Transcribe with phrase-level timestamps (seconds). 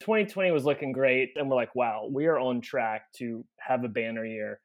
[0.00, 1.30] 2020 was looking great.
[1.36, 4.60] And we're like, wow, we are on track to have a banner year.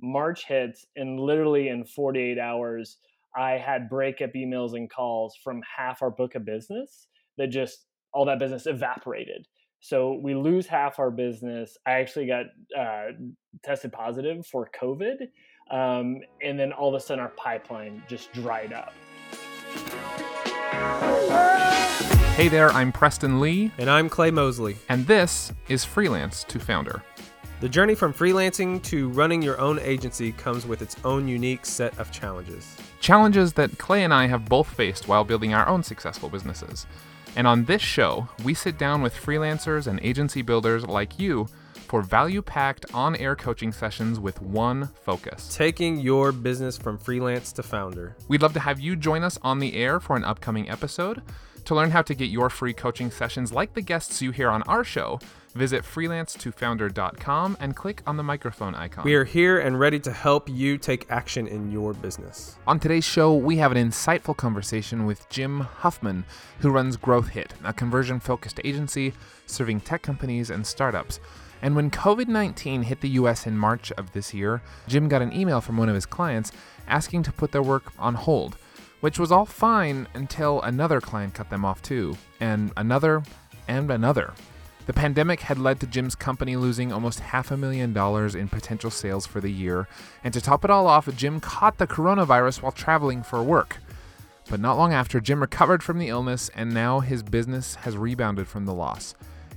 [0.00, 2.98] March hits, and literally in 48 hours,
[3.36, 8.24] I had breakup emails and calls from half our book of business that just all
[8.26, 9.46] that business evaporated.
[9.80, 11.76] So we lose half our business.
[11.86, 12.46] I actually got
[12.76, 13.12] uh,
[13.62, 15.28] tested positive for COVID.
[15.70, 18.92] Um, and then all of a sudden, our pipeline just dried up.
[22.38, 23.72] Hey there, I'm Preston Lee.
[23.78, 24.76] And I'm Clay Mosley.
[24.88, 27.02] And this is Freelance to Founder.
[27.60, 31.98] The journey from freelancing to running your own agency comes with its own unique set
[31.98, 32.76] of challenges.
[33.00, 36.86] Challenges that Clay and I have both faced while building our own successful businesses.
[37.34, 41.48] And on this show, we sit down with freelancers and agency builders like you
[41.88, 47.50] for value packed on air coaching sessions with one focus taking your business from freelance
[47.50, 48.14] to founder.
[48.28, 51.20] We'd love to have you join us on the air for an upcoming episode.
[51.68, 54.62] To learn how to get your free coaching sessions like the guests you hear on
[54.62, 55.20] our show,
[55.54, 59.04] visit freelancetofounder.com and click on the microphone icon.
[59.04, 62.56] We are here and ready to help you take action in your business.
[62.66, 66.24] On today's show, we have an insightful conversation with Jim Huffman,
[66.60, 69.12] who runs Growth Hit, a conversion focused agency
[69.44, 71.20] serving tech companies and startups.
[71.60, 75.34] And when COVID 19 hit the US in March of this year, Jim got an
[75.34, 76.50] email from one of his clients
[76.86, 78.56] asking to put their work on hold
[79.00, 83.22] which was all fine until another client cut them off too, and another,
[83.68, 84.32] and another.
[84.86, 88.90] The pandemic had led to Jim's company losing almost half a million dollars in potential
[88.90, 89.86] sales for the year,
[90.24, 93.76] and to top it all off, Jim caught the coronavirus while traveling for work.
[94.48, 98.48] But not long after, Jim recovered from the illness, and now his business has rebounded
[98.48, 99.14] from the loss.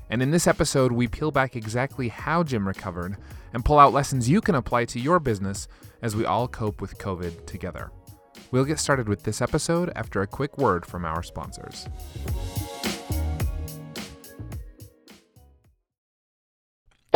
[0.10, 3.16] And in this episode, we peel back exactly how Jim recovered
[3.54, 5.70] and pull out lessons you can apply to your business
[6.02, 7.92] as we all cope with COVID together.
[8.52, 11.88] We'll get started with this episode after a quick word from our sponsors.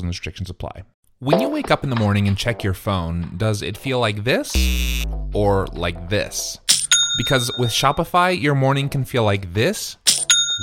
[0.00, 0.84] Rules and restrictions apply.
[1.18, 4.24] When you wake up in the morning and check your phone, does it feel like
[4.24, 4.56] this
[5.34, 6.58] or like this?
[7.18, 9.98] Because with Shopify, your morning can feel like this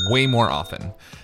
[0.10, 0.92] way more often.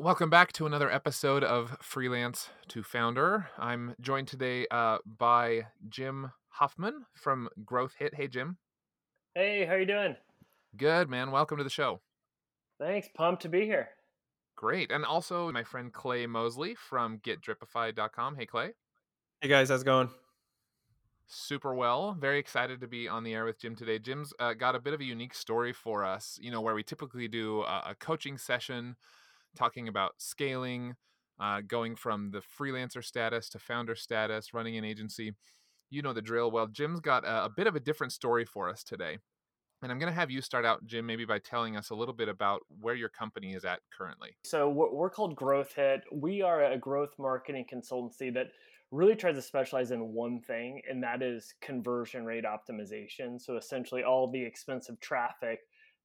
[0.00, 3.50] Welcome back to another episode of Freelance to Founder.
[3.58, 8.14] I'm joined today uh, by Jim Huffman from Growth Hit.
[8.14, 8.56] Hey, Jim.
[9.34, 10.16] Hey, how you doing?
[10.74, 11.30] Good, man.
[11.30, 12.00] Welcome to the show.
[12.78, 13.10] Thanks.
[13.14, 13.90] Pumped to be here.
[14.56, 14.90] Great.
[14.90, 18.36] And also my friend Clay Mosley from GetDripify.com.
[18.36, 18.70] Hey, Clay.
[19.42, 19.68] Hey, guys.
[19.68, 20.08] How's it going?
[21.26, 22.16] Super well.
[22.18, 23.98] Very excited to be on the air with Jim today.
[23.98, 26.82] Jim's uh, got a bit of a unique story for us, you know, where we
[26.82, 28.96] typically do a, a coaching session–
[29.56, 30.94] talking about scaling,
[31.40, 35.32] uh, going from the freelancer status to founder status, running an agency.
[35.90, 36.50] You know the drill.
[36.50, 39.18] Well, Jim's got a, a bit of a different story for us today.
[39.82, 42.12] And I'm going to have you start out, Jim, maybe by telling us a little
[42.12, 44.36] bit about where your company is at currently.
[44.44, 46.02] So, we're called Growth Hit.
[46.12, 48.48] We are a growth marketing consultancy that
[48.90, 53.40] really tries to specialize in one thing, and that is conversion rate optimization.
[53.40, 55.60] So, essentially, all the expensive traffic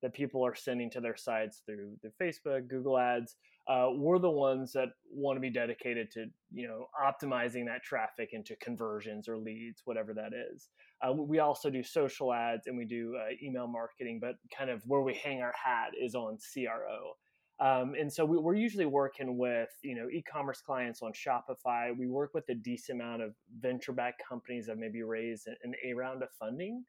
[0.05, 3.37] that people are sending to their sites through the Facebook, Google Ads.
[3.67, 8.29] Uh, we're the ones that want to be dedicated to you know optimizing that traffic
[8.33, 10.69] into conversions or leads, whatever that is.
[11.01, 14.83] Uh, we also do social ads and we do uh, email marketing, but kind of
[14.85, 17.15] where we hang our hat is on CRO.
[17.59, 21.97] Um, and so we, are usually working with you know e-commerce clients on Shopify.
[21.97, 26.21] We work with a decent amount of venture-backed companies that maybe raised an A round
[26.21, 26.83] of funding.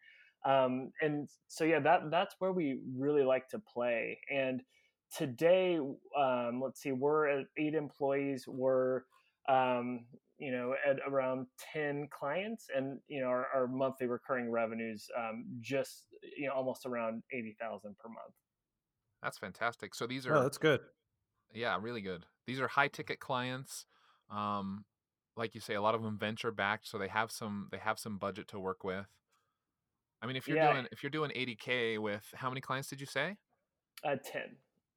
[0.46, 4.18] Um, and so yeah, that that's where we really like to play.
[4.32, 4.62] And
[5.16, 5.78] today,
[6.18, 8.44] um, let's see, we're at eight employees.
[8.46, 9.02] We're
[9.48, 10.06] um,
[10.38, 15.44] you know at around 10 clients and you know our, our monthly recurring revenues um,
[15.60, 16.06] just
[16.36, 18.34] you know almost around 80000 per month
[19.22, 20.80] that's fantastic so these oh, are oh, that's good
[21.54, 23.86] yeah really good these are high ticket clients
[24.30, 24.84] um,
[25.36, 27.98] like you say a lot of them venture backed so they have some they have
[27.98, 29.06] some budget to work with
[30.26, 30.72] i mean if you're yeah.
[30.72, 33.36] doing if you're doing 80k with how many clients did you say
[34.04, 34.42] uh 10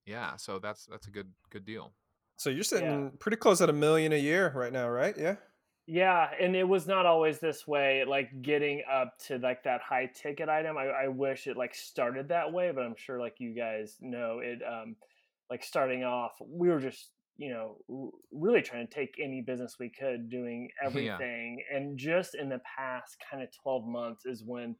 [0.05, 1.93] yeah so that's that's a good good deal
[2.39, 3.09] so you're sitting yeah.
[3.19, 5.13] pretty close at a million a year right now, right?
[5.17, 5.35] Yeah.
[5.87, 8.05] Yeah, and it was not always this way.
[8.07, 12.29] Like getting up to like that high ticket item, I, I wish it like started
[12.29, 14.59] that way, but I'm sure like you guys know it.
[14.65, 14.95] Um,
[15.49, 19.89] like starting off, we were just you know really trying to take any business we
[19.89, 21.77] could, doing everything, yeah.
[21.77, 24.75] and just in the past kind of 12 months is when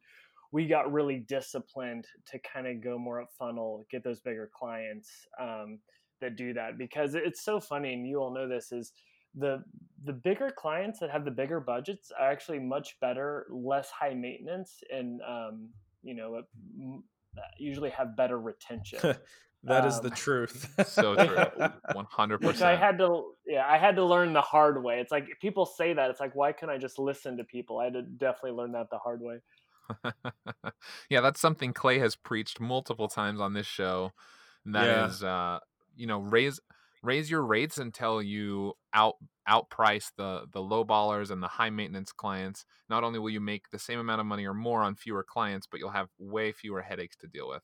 [0.52, 5.26] we got really disciplined to kind of go more up funnel, get those bigger clients.
[5.40, 5.78] Um,
[6.20, 8.92] that do that because it's so funny and you all know this is
[9.36, 9.62] the
[10.04, 14.82] the bigger clients that have the bigger budgets are actually much better less high maintenance
[14.90, 15.68] and um,
[16.02, 18.98] you know uh, usually have better retention
[19.64, 20.72] That um, is the um, truth.
[20.88, 21.68] so true.
[21.92, 22.62] One hundred percent.
[22.62, 25.00] I had to, yeah, I had to learn the hard way.
[25.00, 26.08] It's like people say that.
[26.08, 27.78] It's like, why can't I just listen to people?
[27.78, 29.36] I had to definitely learn that the hard way.
[31.10, 34.12] yeah, that's something Clay has preached multiple times on this show.
[34.66, 35.06] That yeah.
[35.08, 35.58] is, uh,
[36.00, 36.60] you know raise
[37.02, 39.16] raise your rates until you out
[39.48, 43.70] outprice the the low ballers and the high maintenance clients not only will you make
[43.70, 46.82] the same amount of money or more on fewer clients but you'll have way fewer
[46.82, 47.62] headaches to deal with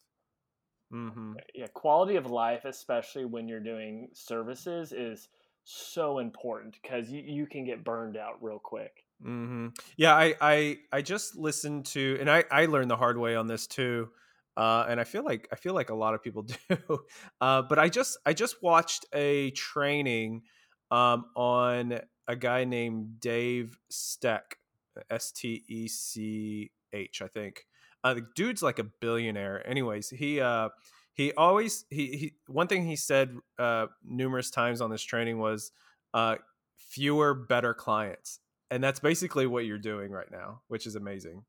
[0.93, 1.35] mm-hmm.
[1.55, 5.29] yeah quality of life especially when you're doing services is
[5.65, 9.69] so important because you, you can get burned out real quick mm-hmm.
[9.97, 13.47] yeah I, I i just listened to and i i learned the hard way on
[13.47, 14.09] this too
[14.57, 16.99] uh, and I feel like I feel like a lot of people do.
[17.41, 20.45] Uh, but I just I just watched a training
[20.91, 24.57] um, on a guy named Dave Stech,
[25.11, 27.67] S T E C H, I think.
[28.03, 29.67] Uh, the dude's like a billionaire.
[29.69, 30.71] Anyways, he uh,
[31.13, 35.73] he always he, he one thing he said uh, numerous times on this training was
[36.15, 36.37] uh,
[36.77, 38.41] fewer better clients,
[38.71, 41.45] and that's basically what you're doing right now, which is amazing.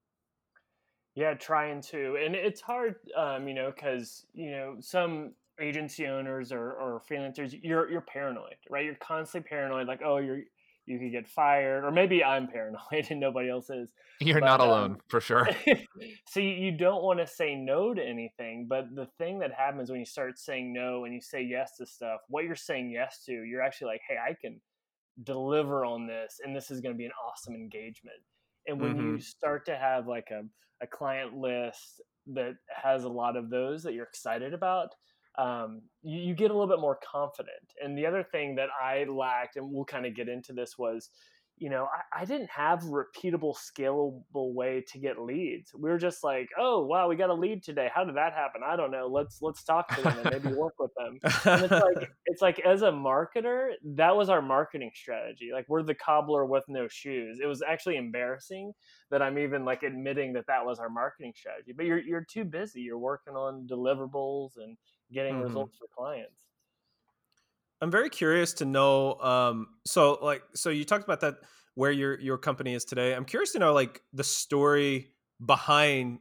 [1.15, 6.51] Yeah, trying to, and it's hard, um, you know, because you know some agency owners
[6.51, 8.85] or, or freelancers, you're you're paranoid, right?
[8.85, 10.41] You're constantly paranoid, like, oh, you're
[10.87, 13.89] you could get fired, or maybe I'm paranoid and nobody else is.
[14.19, 15.47] You're but, not alone um, for sure.
[16.27, 19.91] so you, you don't want to say no to anything, but the thing that happens
[19.91, 23.23] when you start saying no and you say yes to stuff, what you're saying yes
[23.25, 24.59] to, you're actually like, hey, I can
[25.23, 28.17] deliver on this, and this is going to be an awesome engagement.
[28.67, 29.11] And when mm-hmm.
[29.13, 30.43] you start to have like a,
[30.83, 32.01] a client list
[32.33, 34.89] that has a lot of those that you're excited about,
[35.37, 37.73] um, you, you, get a little bit more confident.
[37.83, 41.11] And the other thing that I lacked, and we'll kind of get into this, was
[41.59, 45.73] you know, I, I, didn't have repeatable, scalable way to get leads.
[45.73, 47.89] We were just like, oh wow, we got a lead today.
[47.93, 48.61] How did that happen?
[48.65, 49.07] I don't know.
[49.07, 51.19] Let's let's talk to them and maybe work with them.
[51.45, 55.49] And it's like it's like as a marketer, that was our marketing strategy.
[55.51, 57.39] Like we're the cobbler with no shoes.
[57.41, 58.73] It was actually embarrassing
[59.09, 61.73] that I'm even like admitting that that was our marketing strategy.
[61.75, 62.81] But you're you're too busy.
[62.81, 64.77] You're working on deliverables and
[65.11, 65.43] getting mm-hmm.
[65.43, 66.46] results for clients.
[67.81, 69.15] I'm very curious to know.
[69.19, 71.35] Um, so like, so you talked about that
[71.75, 73.13] where your your company is today.
[73.13, 76.19] I'm curious to know like the story behind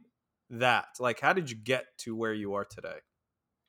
[0.51, 0.85] that.
[0.99, 2.97] Like, how did you get to where you are today?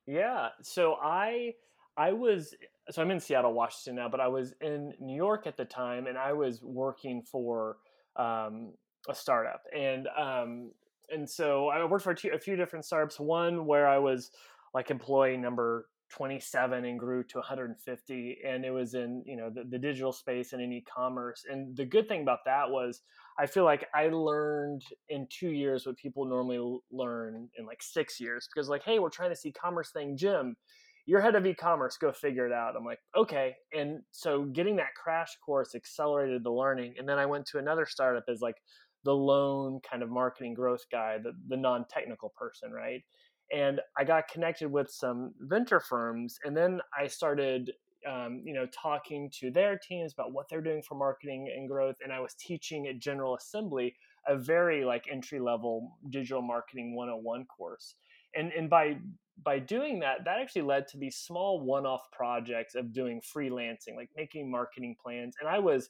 [0.06, 0.48] Yeah.
[0.62, 1.54] So I
[1.96, 2.54] I was
[2.90, 6.06] so I'm in Seattle, Washington now, but I was in New York at the time,
[6.06, 7.76] and I was working for
[8.16, 8.72] um,
[9.08, 10.70] a startup, and um,
[11.10, 13.18] and so I worked for a, few, a few different startups.
[13.18, 14.30] One where I was
[14.74, 19.64] like employee number 27 and grew to 150 and it was in you know the,
[19.64, 23.02] the digital space and in e-commerce and the good thing about that was
[23.38, 28.18] i feel like i learned in two years what people normally learn in like six
[28.18, 30.56] years because like hey we're trying to e-commerce thing jim
[31.04, 32.76] you're head of e-commerce go figure it out.
[32.76, 37.26] I'm like okay and so getting that crash course accelerated the learning and then i
[37.26, 38.56] went to another startup as like
[39.04, 43.02] the lone kind of marketing growth guy the, the non-technical person right
[43.52, 47.72] and I got connected with some venture firms, and then I started,
[48.08, 51.96] um, you know, talking to their teams about what they're doing for marketing and growth.
[52.02, 53.94] And I was teaching at General Assembly
[54.26, 57.94] a very like entry level digital marketing 101 course.
[58.34, 58.98] And and by
[59.42, 63.96] by doing that, that actually led to these small one off projects of doing freelancing,
[63.96, 65.36] like making marketing plans.
[65.40, 65.88] And I was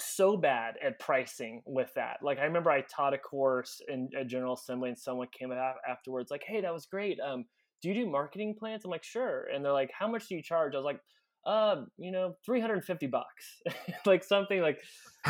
[0.00, 2.18] so bad at pricing with that.
[2.22, 5.76] Like I remember I taught a course in a General Assembly and someone came out
[5.88, 7.18] afterwards like, "Hey, that was great.
[7.20, 7.46] Um,
[7.82, 10.42] do you do marketing plans?" I'm like, "Sure." And they're like, "How much do you
[10.42, 11.00] charge?" I was like,
[11.46, 13.62] "Uh, you know, 350 bucks."
[14.06, 14.80] like something like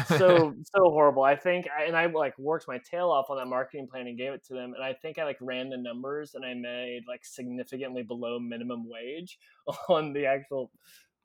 [0.06, 1.23] so so horrible.
[1.23, 4.32] I think and I like worked my tail off on that marketing plan and gave
[4.32, 7.25] it to them and I think I like ran the numbers and I made like
[7.25, 9.38] significantly below minimum wage
[9.88, 10.70] on the actual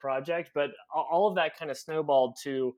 [0.02, 2.74] project, but all of that kind of snowballed to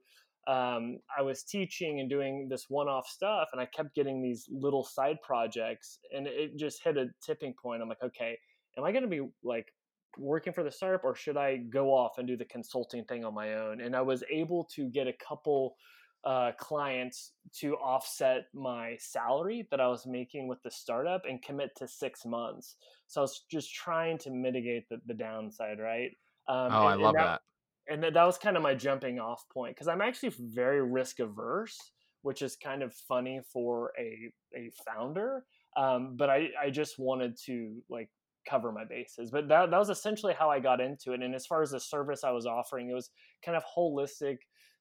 [0.47, 4.83] um, I was teaching and doing this one-off stuff, and I kept getting these little
[4.83, 7.81] side projects, and it just hit a tipping point.
[7.81, 8.37] I'm like, okay,
[8.77, 9.73] am I going to be like
[10.17, 13.33] working for the startup, or should I go off and do the consulting thing on
[13.33, 13.81] my own?
[13.81, 15.75] And I was able to get a couple
[16.23, 21.71] uh, clients to offset my salary that I was making with the startup and commit
[21.77, 22.75] to six months.
[23.07, 26.09] So I was just trying to mitigate the, the downside, right?
[26.47, 27.41] Um, oh, and, I love that, that
[27.87, 31.77] and that was kind of my jumping off point because I'm actually very risk averse,
[32.21, 35.45] which is kind of funny for a a founder.
[35.77, 38.09] Um, but I I just wanted to like
[38.49, 39.31] cover my bases.
[39.31, 41.21] But that that was essentially how I got into it.
[41.21, 43.09] And as far as the service I was offering, it was
[43.43, 44.37] kind of holistic,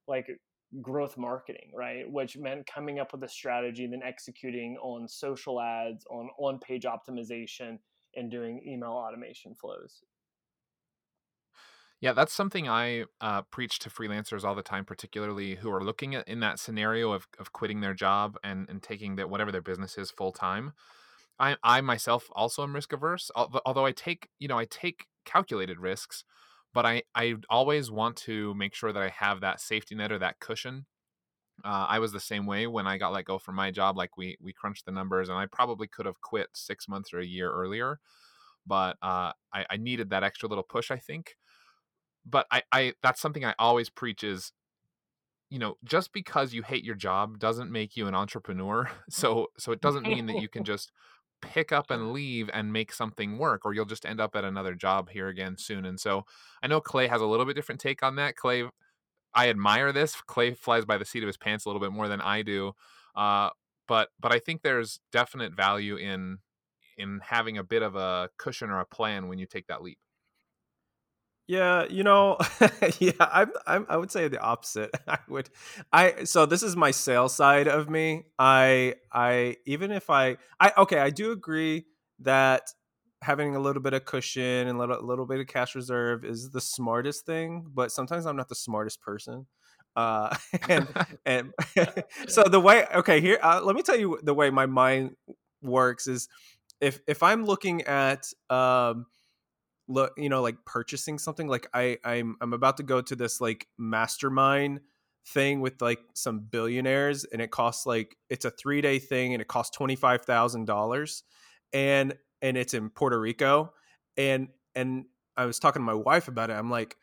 [0.06, 0.28] like
[0.80, 2.10] growth marketing, right?
[2.10, 6.84] Which meant coming up with a strategy, then executing on social ads, on on page
[6.84, 7.78] optimization,
[8.16, 10.02] and doing email automation flows.
[12.04, 16.14] Yeah, that's something I uh, preach to freelancers all the time, particularly who are looking
[16.14, 19.62] at in that scenario of, of quitting their job and, and taking that whatever their
[19.62, 20.74] business is full time.
[21.38, 25.80] I, I myself also am risk averse, although I take you know I take calculated
[25.80, 26.24] risks,
[26.74, 30.18] but I I always want to make sure that I have that safety net or
[30.18, 30.84] that cushion.
[31.64, 33.96] Uh, I was the same way when I got let go from my job.
[33.96, 37.20] Like we we crunched the numbers, and I probably could have quit six months or
[37.20, 37.98] a year earlier,
[38.66, 40.90] but uh, I, I needed that extra little push.
[40.90, 41.36] I think
[42.26, 44.52] but I, I that's something I always preach is
[45.50, 48.90] you know just because you hate your job doesn't make you an entrepreneur.
[49.10, 50.92] So so it doesn't mean that you can just
[51.42, 54.74] pick up and leave and make something work or you'll just end up at another
[54.74, 55.84] job here again soon.
[55.84, 56.24] And so
[56.62, 58.36] i know clay has a little bit different take on that.
[58.36, 58.64] Clay
[59.34, 60.16] i admire this.
[60.26, 62.72] Clay flies by the seat of his pants a little bit more than i do.
[63.14, 63.50] Uh,
[63.86, 66.38] but but i think there's definite value in
[66.96, 69.98] in having a bit of a cushion or a plan when you take that leap
[71.46, 72.38] yeah, you know,
[72.98, 74.90] yeah, I'm, I'm, I would say the opposite.
[75.08, 75.50] I would,
[75.92, 78.24] I, so this is my sales side of me.
[78.38, 81.84] I, I, even if I, I, okay, I do agree
[82.20, 82.62] that
[83.22, 86.50] having a little bit of cushion and a little, little bit of cash reserve is
[86.50, 89.46] the smartest thing, but sometimes I'm not the smartest person.
[89.96, 90.34] Uh,
[90.68, 90.88] and,
[91.26, 91.52] and
[92.26, 95.14] so the way, okay, here, uh, let me tell you the way my mind
[95.62, 96.28] works is
[96.80, 99.06] if, if I'm looking at, um,
[99.88, 103.40] look you know like purchasing something like i i'm i'm about to go to this
[103.40, 104.80] like mastermind
[105.26, 109.40] thing with like some billionaires and it costs like it's a three day thing and
[109.40, 111.22] it costs $25000
[111.72, 113.72] and and it's in puerto rico
[114.16, 116.96] and and i was talking to my wife about it i'm like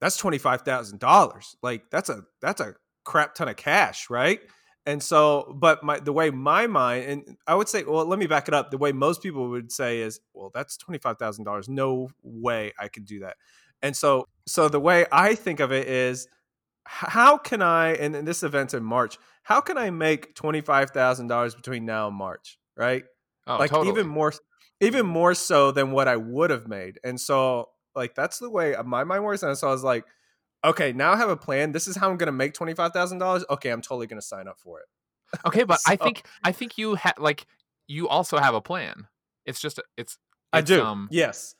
[0.00, 4.40] that's $25000 like that's a that's a crap ton of cash right
[4.90, 8.26] and so, but my the way my mind and I would say, well, let me
[8.26, 8.72] back it up.
[8.72, 11.68] The way most people would say is, well, that's twenty five thousand dollars.
[11.68, 13.36] No way I could do that.
[13.82, 16.26] And so, so the way I think of it is,
[16.82, 17.92] how can I?
[17.94, 19.16] And, and this event's in March.
[19.44, 22.58] How can I make twenty five thousand dollars between now and March?
[22.76, 23.04] Right?
[23.46, 23.90] Oh, like totally.
[23.90, 24.32] even more,
[24.80, 26.98] even more so than what I would have made.
[27.04, 29.44] And so, like that's the way my mind works.
[29.44, 30.04] And so I was like
[30.64, 31.72] okay, now I have a plan.
[31.72, 33.44] This is how I'm going to make twenty five thousand dollars.
[33.50, 34.86] Okay, I'm totally going to sign up for it.
[35.46, 37.46] Okay, but so, I think I think you have like
[37.86, 39.06] you also have a plan.
[39.44, 40.18] It's just it's, it's
[40.52, 40.82] I do.
[40.82, 41.54] Um, yes.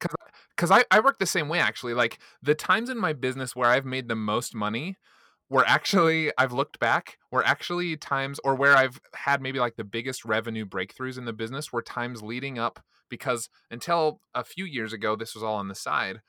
[0.00, 0.10] Cuz
[0.56, 1.94] cuz I I work the same way actually.
[1.94, 4.96] Like the times in my business where I've made the most money
[5.50, 9.84] were actually I've looked back were actually times or where I've had maybe like the
[9.84, 14.92] biggest revenue breakthroughs in the business were times leading up because until a few years
[14.92, 16.22] ago this was all on the side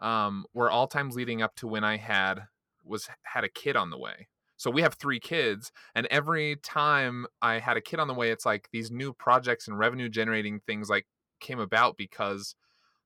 [0.00, 2.46] um, were all times leading up to when I had
[2.84, 4.28] was had a kid on the way.
[4.58, 8.30] So we have three kids, and every time I had a kid on the way,
[8.30, 11.06] it's like these new projects and revenue generating things like
[11.40, 12.54] came about because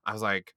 [0.06, 0.54] I was like,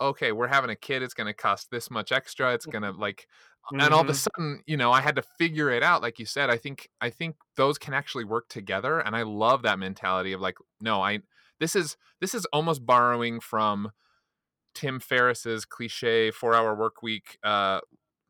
[0.00, 1.02] okay, we're having a kid.
[1.02, 2.54] It's going to cost this much extra.
[2.54, 3.28] It's going to like,
[3.72, 3.80] mm-hmm.
[3.80, 4.42] and all of a mm-hmm.
[4.42, 6.02] sudden, you know, I had to figure it out.
[6.02, 9.62] Like you said, I think I think those can actually work together, and I love
[9.62, 11.20] that mentality of like, no, I
[11.60, 13.92] this is this is almost borrowing from
[14.80, 17.80] Tim Ferriss's cliche four hour work week uh,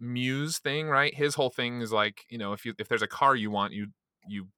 [0.01, 1.15] muse thing, right?
[1.15, 3.73] His whole thing is like, you know, if you if there's a car you want,
[3.73, 3.89] you
[4.27, 4.49] you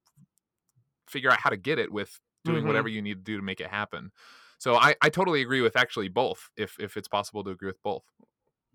[1.07, 2.65] figure out how to get it with doing Mhm.
[2.65, 4.11] whatever you need to do to make it happen.
[4.57, 7.81] So I, I totally agree with actually both, if if it's possible to agree with
[7.83, 8.03] both.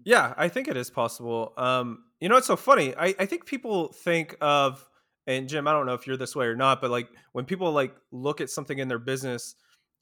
[0.04, 1.52] Yeah, I think it is possible.
[1.56, 2.94] Um, you know, it's so funny.
[2.96, 4.88] I, I think people think of,
[5.26, 7.72] and Jim, I don't know if you're this way or not, but like when people
[7.72, 9.56] like look at something in their business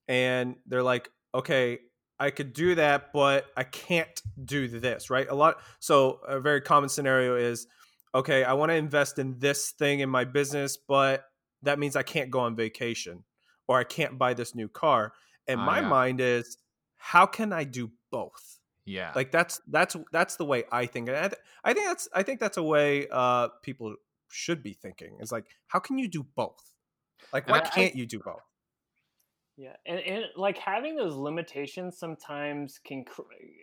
[0.06, 1.78] and they're like, okay,
[2.18, 5.26] I could do that, but I can't do this, right?
[5.28, 5.58] A lot.
[5.80, 7.66] So a very common scenario is,
[8.14, 11.24] okay, I want to invest in this thing in my business, but
[11.62, 13.24] that means I can't go on vacation
[13.68, 15.12] or I can't buy this new car.
[15.46, 15.88] And Ah, my yeah.
[15.88, 16.56] mind is,
[16.96, 18.60] how can I do both?
[18.88, 19.10] Yeah.
[19.16, 22.22] like that's that's that's the way i think and I, th- I think that's i
[22.22, 23.96] think that's a way uh people
[24.28, 26.70] should be thinking it's like how can you do both
[27.32, 28.44] like why I- can't you do both
[29.56, 33.04] Yeah, and, and like having those limitations sometimes can,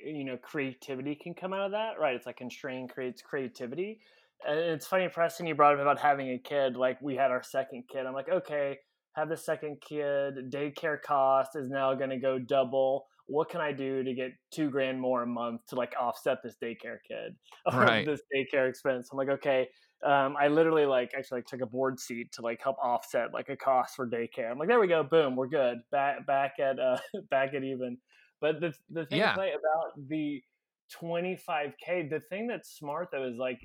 [0.04, 2.16] you know, creativity can come out of that, right?
[2.16, 4.00] It's like constraint creates creativity.
[4.48, 6.76] And it's funny, Preston, you brought up about having a kid.
[6.76, 8.08] Like we had our second kid.
[8.08, 8.80] I'm like, okay,
[9.14, 10.52] have the second kid.
[10.52, 13.06] Daycare cost is now going to go double.
[13.28, 16.56] What can I do to get two grand more a month to like offset this
[16.62, 17.36] daycare kid
[17.72, 18.06] or Right.
[18.06, 19.10] this daycare expense?
[19.12, 19.68] I'm like, okay,
[20.06, 23.50] um, I literally like actually like, took a board seat to like help offset like
[23.50, 24.52] a cost for daycare.
[24.52, 26.98] I'm like, there we go, boom, we're good, back back at uh,
[27.30, 27.98] back at even.
[28.42, 29.36] But the the thing Yeah.
[29.36, 30.44] About the
[30.92, 33.60] 25k, the thing that's smart though is like,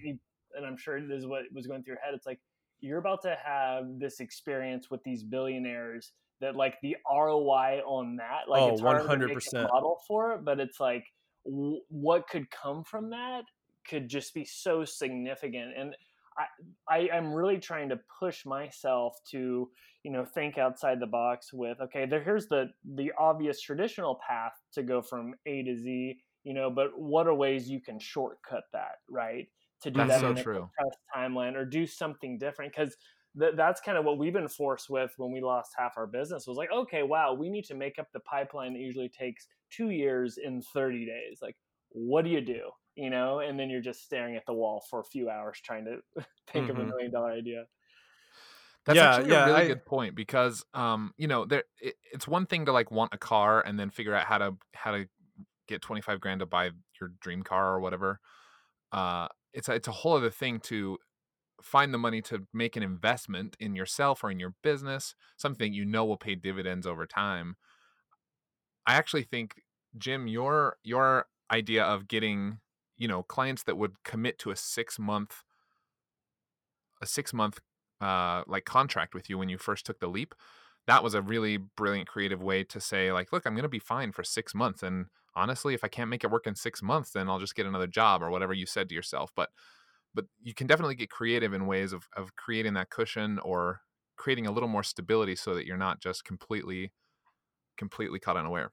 [0.55, 2.15] and I'm sure this is what was going through your head.
[2.15, 2.41] It's like
[2.81, 8.49] you're about to have this experience with these billionaires that like the ROI on that,
[8.49, 9.73] like Oh, it's hard to make a 100%.
[9.73, 11.05] model for it, but it's like
[11.45, 13.45] w- what could come from that
[13.89, 15.97] could just be so significant and
[16.89, 19.71] I, I'm really trying to push myself to,
[20.05, 24.53] you know, think outside the box with, okay, there, here's the the obvious traditional path
[24.73, 28.65] to go from A to Z, you know, but what are ways you can shortcut
[28.73, 29.49] that, right?
[29.83, 30.71] To do That's that so in a true.
[30.77, 32.97] compressed timeline or do something different because
[33.39, 36.47] th- that's kind of what we've been forced with when we lost half our business
[36.47, 39.91] was like, okay, wow, we need to make up the pipeline that usually takes two
[39.91, 41.39] years in 30 days.
[41.43, 41.57] Like,
[41.91, 42.71] what do you do?
[42.99, 45.87] You know, and then you're just staring at the wall for a few hours trying
[45.87, 46.03] to
[46.53, 46.87] think of a Mhm.
[46.87, 47.67] million dollar idea.
[48.85, 51.97] That's Yeah, actually yeah, a really I- good point because um, you know, there it,
[52.13, 54.93] it's one thing to like want a car and then figure out how to how
[54.93, 55.09] to
[55.69, 56.71] get 25 grand to buy
[57.01, 58.21] your dream car or whatever.
[58.93, 60.99] Uh it's a, it's a whole other thing to
[61.63, 65.85] find the money to make an investment in yourself or in your business, something you
[65.87, 67.57] know will pay dividends over time.
[68.87, 69.63] I actually think
[69.97, 72.61] Jim, your your idea of getting,
[72.99, 75.45] you know, clients that would commit to a 6 month
[77.01, 77.61] a 6 month
[78.01, 80.35] uh like contract with you when you first took the leap,
[80.87, 83.79] that was a really brilliant creative way to say like, look, I'm going to be
[83.81, 87.11] fine for 6 months and honestly, if I can't make it work in 6 months,
[87.13, 89.51] then I'll just get another job or whatever you said to yourself, but
[90.15, 93.83] but you can definitely get creative in ways of of creating that cushion or
[94.17, 96.93] creating a little more stability so that you're not just completely
[97.79, 98.73] completely caught unaware.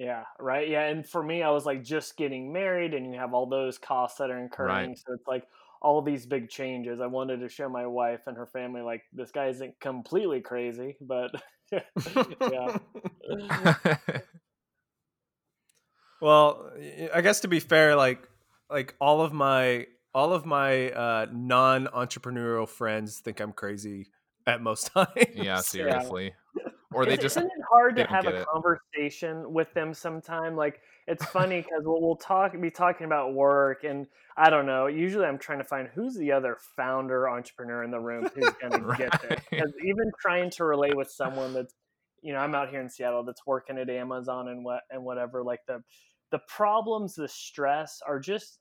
[0.00, 0.66] Yeah, right.
[0.66, 3.76] Yeah, and for me, I was like just getting married, and you have all those
[3.76, 4.88] costs that are incurring.
[4.88, 4.98] Right.
[4.98, 5.44] So it's like
[5.82, 7.00] all these big changes.
[7.02, 10.96] I wanted to show my wife and her family like this guy isn't completely crazy,
[11.02, 11.32] but
[12.50, 12.78] yeah.
[16.22, 16.70] well
[17.14, 18.26] I guess to be fair like
[18.70, 24.08] like all of my all of my uh non-entrepreneurial friends think i'm crazy
[24.46, 26.34] at most times yeah, seriously.
[26.92, 28.46] Or they just isn't it hard to have a it.
[28.52, 33.84] conversation with them sometime like it's funny because we'll, we'll talk be talking about work
[33.84, 34.06] and
[34.36, 37.98] i don't know usually i'm trying to find who's the other founder entrepreneur in the
[37.98, 39.40] room who's gonna get this Right.
[39.50, 41.74] because even trying to relate with someone that's
[42.22, 45.42] you know i'm out here in seattle that's working at amazon and what and whatever
[45.42, 45.82] like the
[46.30, 48.58] the problems the stress are just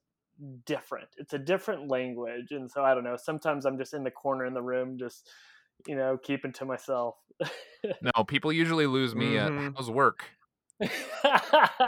[0.66, 4.12] different it's a different language and so i don't know sometimes i'm just in the
[4.12, 5.30] corner in the room just
[5.88, 7.16] you know keeping to myself
[8.02, 9.68] no, people usually lose me Mhm.
[9.70, 10.26] at how's work.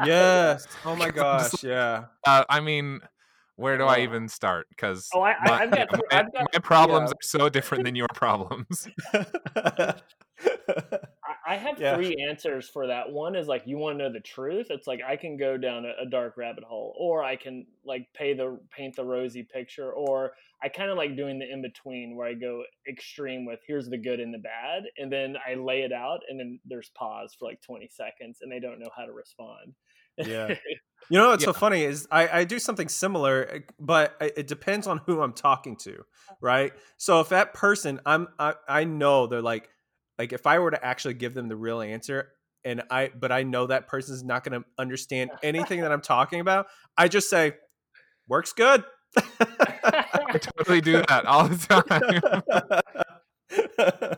[0.05, 2.99] yes oh my Because I'm gosh yeah Uh, I mean,
[3.55, 4.67] where do I even start?
[4.69, 7.15] Because Oh, I- I- I've got- my, got- my problems yeah.
[7.15, 8.87] are so different than your problems.
[11.51, 11.95] I- I have Yeah.
[11.95, 13.11] three answers for that.
[13.11, 14.67] One is like you want to know the truth.
[14.69, 18.07] It's like I can go down a, a dark rabbit hole, or I can like
[18.13, 20.31] pay the paint the rosy picture, or
[20.63, 23.97] I kind of like doing the in between where I go extreme with here's the
[23.97, 27.45] good and the bad, and then I lay it out, and then there's pause for
[27.45, 29.73] like 20 seconds, and they don't know how to respond.
[30.17, 30.55] Yeah.
[31.09, 34.47] You know what's so funny is I, I do something similar, eh, but it it
[34.47, 36.05] depends on who I'm talking to,
[36.39, 36.71] right?
[36.97, 39.67] So if that person, I'm I, I know they're like,
[40.21, 42.29] like if I were to actually give them the real answer,
[42.63, 46.41] and I but I know that person's not going to understand anything that I'm talking
[46.41, 47.53] about, I just say,
[48.27, 48.83] works good.
[49.17, 52.83] I totally do that all the time.
[53.81, 54.17] I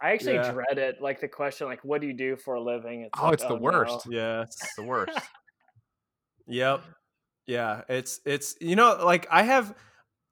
[0.02, 0.50] I actually yeah.
[0.50, 1.00] dread it.
[1.00, 3.02] Like the question, like, what do you do for a living?
[3.02, 4.08] It's oh, like, it's the oh, worst.
[4.08, 4.18] No.
[4.18, 5.16] Yeah, it's the worst.
[6.48, 6.82] yep.
[7.46, 9.72] Yeah, it's it's you know like I have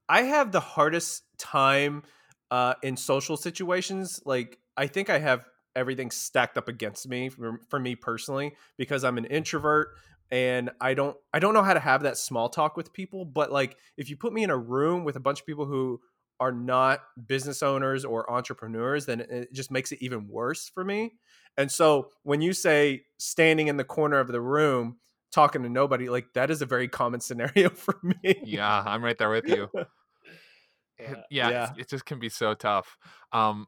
[0.08, 2.02] I have the hardest time
[2.50, 4.20] uh in social situations.
[4.24, 5.44] Like I think I have
[5.76, 9.94] everything stacked up against me for, for me personally because I'm an introvert
[10.30, 13.50] and I don't I don't know how to have that small talk with people, but
[13.52, 16.00] like if you put me in a room with a bunch of people who
[16.38, 21.12] are not business owners or entrepreneurs, then it just makes it even worse for me.
[21.56, 24.96] And so when you say standing in the corner of the room
[25.32, 28.40] talking to nobody, like that is a very common scenario for me.
[28.44, 29.68] Yeah, I'm right there with you.
[30.98, 31.72] yeah, yeah.
[31.72, 32.96] It, it, just can be so tough.
[33.32, 33.66] Um,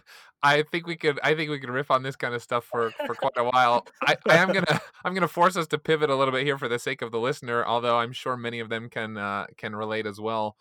[0.44, 1.18] I think we could.
[1.22, 3.86] I think we could riff on this kind of stuff for for quite a while.
[4.02, 4.80] I, I, am gonna.
[5.02, 7.18] I'm gonna force us to pivot a little bit here for the sake of the
[7.18, 7.64] listener.
[7.64, 10.56] Although I'm sure many of them can uh, can relate as well.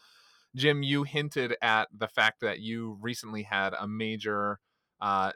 [0.56, 4.60] Jim, you hinted at the fact that you recently had a major
[5.02, 5.34] uh,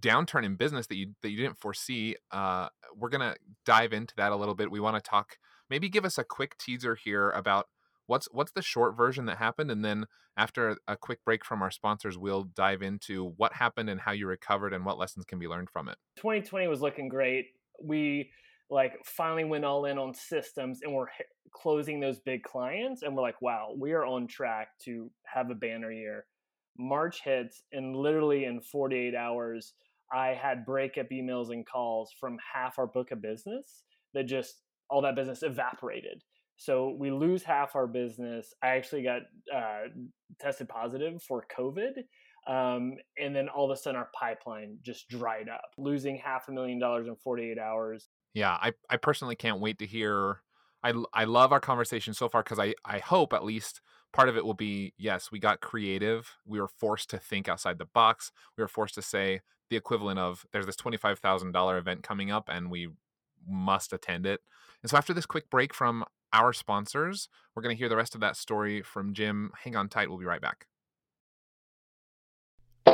[0.00, 2.16] downturn in business that you that you didn't foresee.
[2.30, 4.70] Uh, we're gonna dive into that a little bit.
[4.70, 5.36] We want to talk.
[5.68, 7.68] Maybe give us a quick teaser here about
[8.08, 11.70] what's what's the short version that happened, and then after a quick break from our
[11.70, 15.46] sponsors, we'll dive into what happened and how you recovered and what lessons can be
[15.46, 15.96] learned from it.
[16.16, 17.46] 2020 was looking great.
[17.80, 18.30] We
[18.70, 21.06] like finally went all in on systems and we're
[21.52, 25.54] closing those big clients and we're like wow we are on track to have a
[25.54, 26.26] banner year
[26.76, 29.72] march hits and literally in 48 hours
[30.12, 35.00] i had breakup emails and calls from half our book of business that just all
[35.00, 36.22] that business evaporated
[36.58, 39.22] so we lose half our business i actually got
[39.54, 39.88] uh,
[40.38, 41.92] tested positive for covid
[42.46, 46.52] um, and then all of a sudden our pipeline just dried up losing half a
[46.52, 50.42] million dollars in 48 hours yeah, I, I personally can't wait to hear.
[50.82, 53.80] I, I love our conversation so far because I, I hope at least
[54.12, 56.36] part of it will be yes, we got creative.
[56.46, 58.30] We were forced to think outside the box.
[58.56, 59.40] We were forced to say
[59.70, 62.88] the equivalent of there's this $25,000 event coming up and we
[63.46, 64.40] must attend it.
[64.82, 68.14] And so after this quick break from our sponsors, we're going to hear the rest
[68.14, 69.50] of that story from Jim.
[69.62, 70.08] Hang on tight.
[70.08, 70.66] We'll be right back.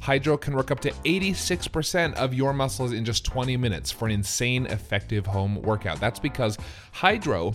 [0.00, 4.12] Hydrow can work up to 86% of your muscles in just 20 minutes for an
[4.12, 6.00] insane effective home workout.
[6.00, 6.56] That's because
[6.92, 7.54] Hydrow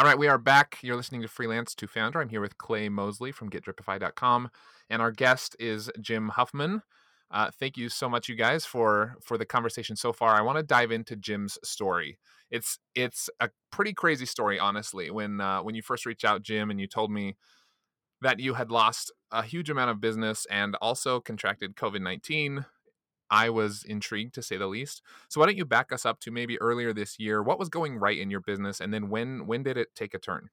[0.00, 0.78] All right, we are back.
[0.80, 2.22] You're listening to Freelance to Founder.
[2.22, 4.48] I'm here with Clay Mosley from GetDripify.com,
[4.88, 6.80] and our guest is Jim Huffman.
[7.30, 10.34] Uh, thank you so much, you guys, for for the conversation so far.
[10.34, 12.18] I want to dive into Jim's story.
[12.50, 15.10] It's it's a pretty crazy story, honestly.
[15.10, 17.36] When uh, when you first reached out, Jim, and you told me
[18.22, 22.64] that you had lost a huge amount of business and also contracted COVID nineteen
[23.30, 25.02] I was intrigued to say the least.
[25.28, 27.42] So why don't you back us up to maybe earlier this year?
[27.42, 30.18] What was going right in your business, and then when when did it take a
[30.18, 30.50] turn?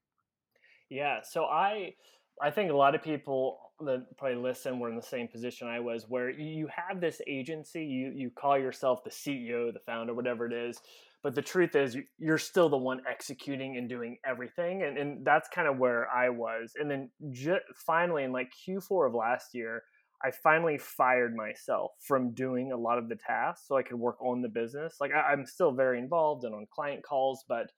[0.89, 1.95] Yeah, so I
[2.41, 5.79] I think a lot of people that probably listen were in the same position I
[5.79, 10.45] was, where you have this agency, you you call yourself the CEO, the founder, whatever
[10.45, 10.79] it is,
[11.23, 15.49] but the truth is you're still the one executing and doing everything, and and that's
[15.49, 16.73] kind of where I was.
[16.79, 19.83] And then ju- finally, in like Q4 of last year,
[20.23, 24.19] I finally fired myself from doing a lot of the tasks so I could work
[24.21, 24.95] on the business.
[24.99, 27.71] Like I, I'm still very involved and on client calls, but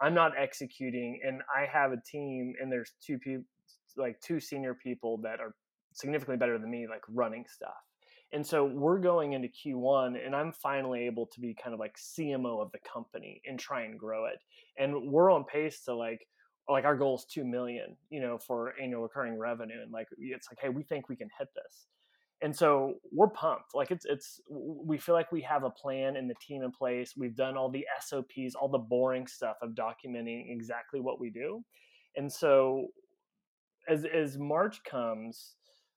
[0.00, 1.20] I'm not executing.
[1.26, 3.44] And I have a team, and there's two people,
[3.96, 5.54] like two senior people that are
[5.94, 7.74] significantly better than me, like running stuff.
[8.32, 11.96] And so we're going into Q1, and I'm finally able to be kind of like
[11.96, 14.38] CMO of the company and try and grow it.
[14.78, 16.26] And we're on pace to like
[16.68, 20.48] like our goal is 2 million you know for annual recurring revenue and like it's
[20.50, 21.86] like hey we think we can hit this.
[22.42, 23.74] And so we're pumped.
[23.74, 27.14] Like it's it's we feel like we have a plan and the team in place.
[27.16, 31.64] We've done all the sops all the boring stuff of documenting exactly what we do.
[32.16, 32.88] And so
[33.88, 35.54] as as march comes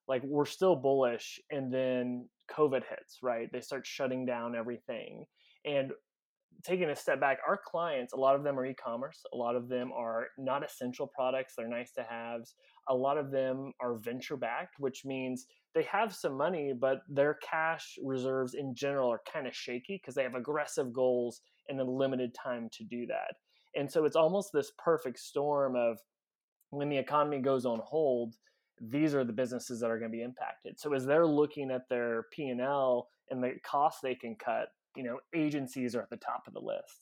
[0.08, 3.52] like we're still bullish and then covid hits right?
[3.52, 5.26] They start shutting down everything.
[5.66, 5.92] And
[6.64, 9.24] taking a step back, our clients, a lot of them are e-commerce.
[9.34, 11.54] A lot of them are not essential products.
[11.56, 12.56] They're nice to haves.
[12.90, 17.36] A lot of them are venture backed, which means they have some money, but their
[17.36, 21.84] cash reserves in general are kind of shaky because they have aggressive goals and a
[21.84, 23.36] limited time to do that.
[23.76, 26.00] And so it's almost this perfect storm of
[26.72, 28.36] when the economy goes on hold,
[28.82, 30.80] these are the businesses that are going to be impacted.
[30.80, 34.70] So as they're looking at their P&L and the costs they can cut,
[35.00, 37.02] you know agencies are at the top of the list.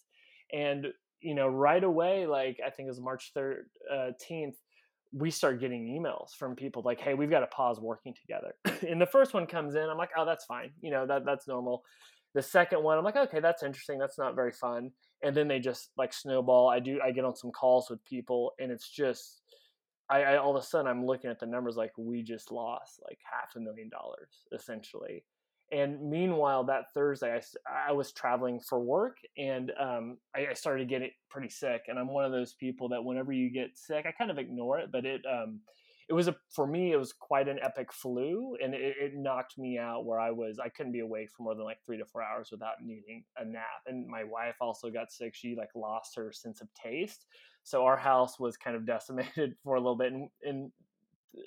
[0.53, 0.87] And
[1.21, 4.51] you know right away like i think it was march 13th uh,
[5.13, 8.53] we start getting emails from people like hey we've got to pause working together.
[8.87, 10.71] And the first one comes in i'm like oh that's fine.
[10.81, 11.83] You know that that's normal.
[12.35, 13.97] The second one i'm like okay that's interesting.
[13.99, 14.91] That's not very fun.
[15.23, 16.69] And then they just like snowball.
[16.69, 19.41] I do i get on some calls with people and it's just
[20.09, 23.01] I, I all of a sudden i'm looking at the numbers like we just lost
[23.07, 25.23] like half a million dollars essentially
[25.71, 30.87] and meanwhile, that Thursday, I, I was traveling for work and um, I, I, started
[30.87, 31.83] getting pretty sick.
[31.87, 34.79] And I'm one of those people that whenever you get sick, I kind of ignore
[34.79, 34.91] it.
[34.91, 35.59] But it um,
[36.07, 39.57] it was a for me, it was quite an epic flu, and it, it, knocked
[39.57, 42.05] me out where I was I couldn't be awake for more than like three to
[42.05, 43.83] four hours without needing a nap.
[43.87, 47.25] And my wife also got sick; she like lost her sense of taste.
[47.63, 50.71] So our house was kind of decimated for a little bit, and, and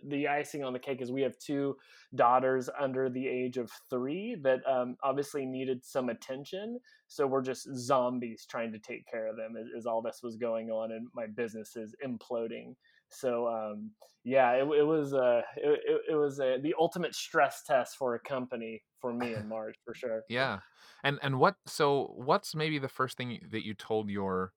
[0.05, 1.76] the icing on the cake is we have two
[2.14, 6.79] daughters under the age of three that um, obviously needed some attention.
[7.09, 10.70] So we're just zombies trying to take care of them as, all this was going
[10.70, 12.74] on, and my business is imploding.
[13.09, 13.90] So um,
[14.24, 18.20] yeah, it, it was uh, it, it was a, the ultimate stress test for a
[18.20, 20.22] company for me in March for sure.
[20.29, 20.61] Yeah,
[21.03, 24.53] and and what so what's maybe the first thing that you told your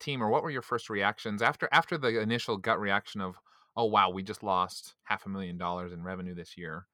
[0.00, 3.36] team, or what were your first reactions after after the initial gut reaction of
[3.78, 6.86] oh wow, we just lost half a million dollars in revenue this year.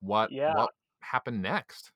[0.00, 0.54] What yeah.
[0.54, 1.92] what happened next?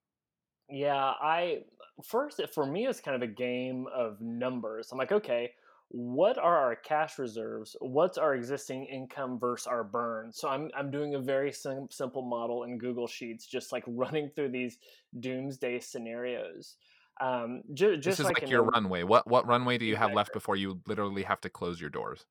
[0.70, 1.64] Yeah, I
[2.02, 4.90] first for me it's kind of a game of numbers.
[4.90, 5.50] I'm like, okay,
[5.88, 7.76] what are our cash reserves?
[7.80, 10.32] What's our existing income versus our burn?
[10.32, 14.30] So I'm I'm doing a very sim- simple model in Google Sheets, just like running
[14.34, 14.78] through these
[15.18, 16.76] doomsday scenarios.
[17.20, 19.02] Um, ju- just this is like, like your runway.
[19.02, 22.24] What what runway do you have left before you literally have to close your doors?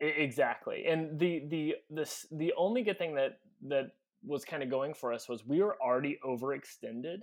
[0.00, 0.86] Exactly.
[0.86, 3.92] And the the this the only good thing that that
[4.26, 7.18] was kind of going for us was we were already overextended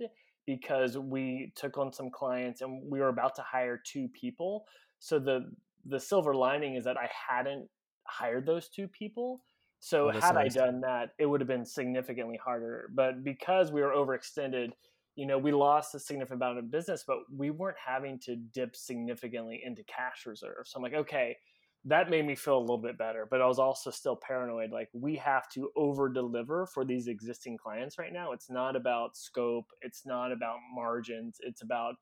[0.46, 4.64] because we took on some clients and we were about to hire two people.
[4.98, 5.52] So the
[5.84, 7.68] the silver lining is that I hadn't
[8.04, 9.42] hired those two people.
[9.80, 10.56] So oh, had nice.
[10.56, 12.88] I done that, it would have been significantly harder.
[12.94, 14.70] But because we were overextended,
[15.16, 18.76] you know, we lost a significant amount of business, but we weren't having to dip
[18.76, 20.70] significantly into cash reserves.
[20.70, 21.36] So I'm like, okay,
[21.84, 24.88] that made me feel a little bit better but i was also still paranoid like
[24.92, 28.32] we have to over deliver for these existing clients right now.
[28.32, 31.94] It's not about scope it's not about margins it's about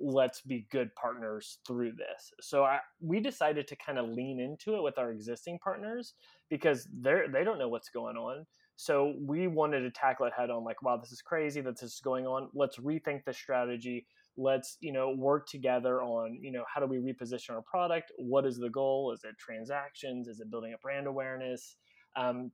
[0.00, 2.32] let's be good partners through this.
[2.40, 6.14] So I, we decided to kind of lean into it with our existing partners
[6.50, 8.46] because they're they don't know what's going on
[8.80, 11.94] so we wanted to tackle it head on like wow this is crazy that this
[11.94, 12.48] is going on.
[12.54, 14.06] Let's rethink the strategy.
[14.36, 18.12] Let's you know work together on you know how do we reposition our product?
[18.18, 19.12] What is the goal?
[19.12, 20.28] Is it transactions?
[20.28, 21.74] Is it building up brand awareness?
[22.16, 22.52] Um,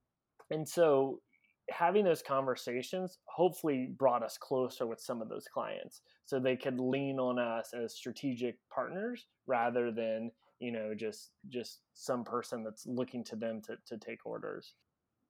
[0.51, 1.21] and so
[1.69, 6.81] having those conversations hopefully brought us closer with some of those clients so they could
[6.81, 12.87] lean on us as strategic partners rather than you know just just some person that's
[12.87, 14.73] looking to them to, to take orders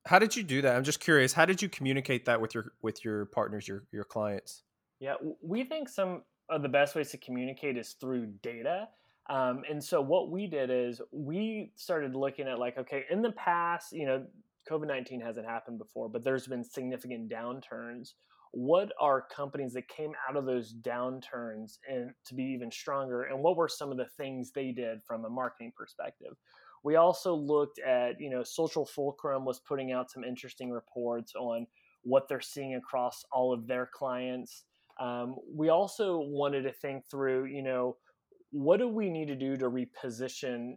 [0.07, 2.73] how did you do that i'm just curious how did you communicate that with your
[2.83, 4.63] with your partners your your clients
[5.01, 8.89] Yeah, we think some of the best ways to communicate is through data.
[9.29, 13.33] Um, and so what we did is we started looking at like, okay, in the
[13.33, 14.25] past, you know,
[14.71, 18.13] COVID 19 hasn't happened before, but there's been significant downturns.
[18.53, 23.25] What are companies that came out of those downturns and to be even stronger?
[23.25, 26.35] And what were some of the things they did from a marketing perspective?
[26.85, 31.67] We also looked at, you know, Social Fulcrum was putting out some interesting reports on
[32.03, 34.65] what they're seeing across all of their clients.
[35.01, 37.97] Um, we also wanted to think through, you know,
[38.51, 40.75] what do we need to do to reposition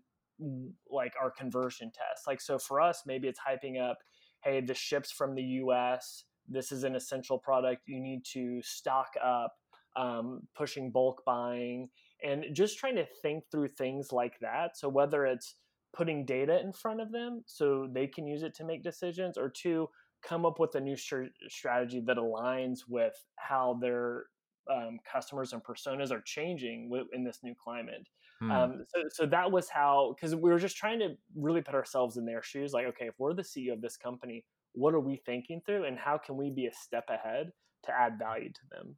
[0.90, 2.26] like our conversion tests?
[2.26, 3.98] Like, so for us, maybe it's hyping up,
[4.44, 9.10] hey, the ships from the US, this is an essential product, you need to stock
[9.22, 9.54] up,
[9.98, 11.90] um, pushing bulk buying,
[12.24, 14.78] and just trying to think through things like that.
[14.78, 15.56] So whether it's
[15.94, 19.50] putting data in front of them so they can use it to make decisions, or
[19.50, 19.90] two,
[20.24, 24.26] come up with a new strategy that aligns with how their
[24.72, 28.08] um, customers and personas are changing in this new climate.
[28.40, 28.52] Hmm.
[28.52, 32.18] Um, so, so that was how, because we were just trying to really put ourselves
[32.18, 32.74] in their shoes.
[32.74, 35.98] Like, okay, if we're the CEO of this company, what are we thinking through, and
[35.98, 37.52] how can we be a step ahead
[37.86, 38.96] to add value to them?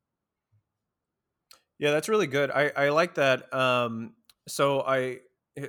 [1.78, 2.52] Yeah, that's really good.
[2.52, 3.54] I I like that.
[3.54, 4.13] Um,
[4.47, 5.19] so I,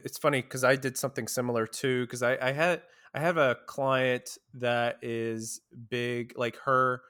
[0.05, 2.03] it's funny because I did something similar too.
[2.03, 2.83] Because I I had
[3.15, 7.03] I have a client that is big, like her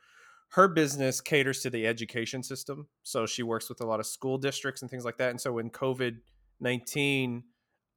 [0.51, 2.89] her business caters to the education system.
[3.03, 5.31] So she works with a lot of school districts and things like that.
[5.31, 6.17] And so when COVID
[6.61, 7.45] 19,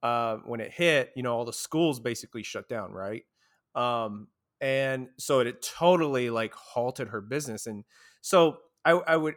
[0.02, 3.24] uh, when it hit, you know, all the schools basically shut down, right?
[3.76, 4.28] Um,
[4.62, 7.68] and so it, it totally like halted her business.
[7.68, 7.84] And
[8.22, 9.36] so I, I would,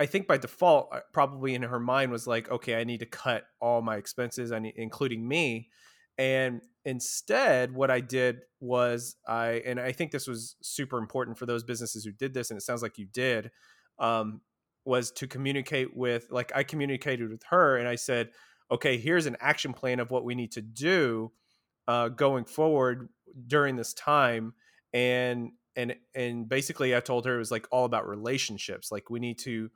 [0.00, 3.06] I think by default, uh, probably in her mind was like, okay, I need to
[3.06, 5.68] cut all my expenses, including me.
[6.16, 11.44] And instead, what I did was I, and I think this was super important for
[11.44, 13.50] those businesses who did this, and it sounds like you did,
[13.98, 14.40] um,
[14.86, 18.30] was to communicate with, like, I communicated with her and I said,
[18.70, 21.30] okay, here's an action plan of what we need to do
[21.88, 23.10] uh, going forward
[23.46, 24.54] during this time.
[24.94, 28.90] And, and, and basically, I told her it was like all about relationships.
[28.90, 29.70] Like, we need to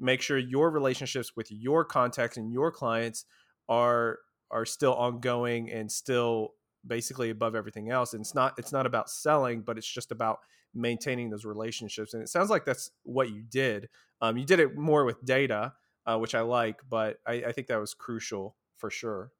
[0.00, 3.24] make sure your relationships with your contacts and your clients
[3.68, 4.18] are
[4.50, 6.54] are still ongoing and still
[6.86, 8.14] basically above everything else.
[8.14, 10.38] And it's not it's not about selling but it's just about
[10.74, 12.14] maintaining those relationships.
[12.14, 13.88] And it sounds like that's what you did.
[14.20, 15.74] Um, you did it more with data
[16.06, 19.32] uh, which i like but I, I think that was crucial for sure.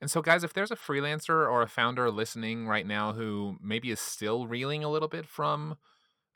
[0.00, 3.90] And so, guys, if there's a freelancer or a founder listening right now who maybe
[3.90, 5.76] is still reeling a little bit from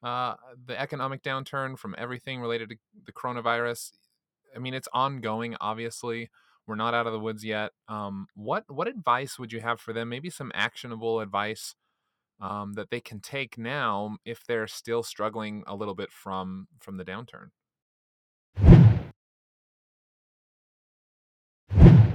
[0.02, 0.34] uh,
[0.66, 3.92] the economic downturn, from everything related to the coronavirus,
[4.54, 6.30] I mean, it's ongoing, obviously.
[6.66, 7.72] We're not out of the woods yet.
[7.88, 10.10] Um, what what advice would you have for them?
[10.10, 11.74] Maybe some actionable advice
[12.40, 16.98] um, that they can take now if they're still struggling a little bit from from
[16.98, 17.48] the downturn.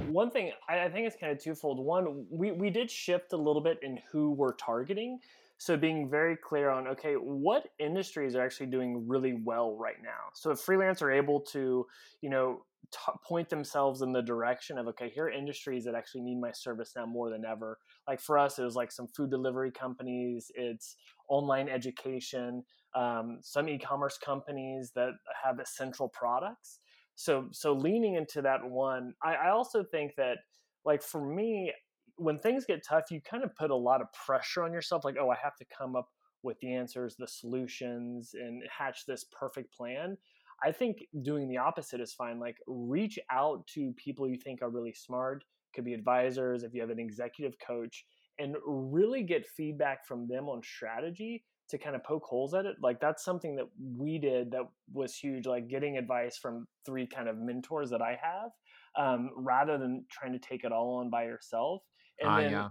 [0.08, 1.84] One thing I, think it's kind of twofold.
[1.84, 5.18] One, we we did shift a little bit in who we're targeting.
[5.64, 10.28] So being very clear on okay, what industries are actually doing really well right now.
[10.34, 11.86] So if freelancers are able to,
[12.20, 16.20] you know, t- point themselves in the direction of okay here are industries that actually
[16.20, 19.30] need my service now more than ever like for us it was like some food
[19.30, 20.96] delivery companies it's
[21.30, 22.62] online education
[22.94, 26.80] um, some e-commerce companies that have essential products
[27.14, 30.36] so so leaning into that one I, I also think that
[30.84, 31.72] like for me
[32.16, 35.16] when things get tough you kind of put a lot of pressure on yourself like
[35.20, 36.08] oh i have to come up
[36.42, 40.16] with the answers the solutions and hatch this perfect plan
[40.62, 42.38] I think doing the opposite is fine.
[42.38, 46.80] Like reach out to people you think are really smart, could be advisors, if you
[46.80, 48.04] have an executive coach,
[48.38, 52.76] and really get feedback from them on strategy to kind of poke holes at it.
[52.82, 57.28] Like that's something that we did that was huge, like getting advice from three kind
[57.28, 58.50] of mentors that I have,
[58.96, 61.82] um, rather than trying to take it all on by yourself.
[62.20, 62.68] And uh, then yeah.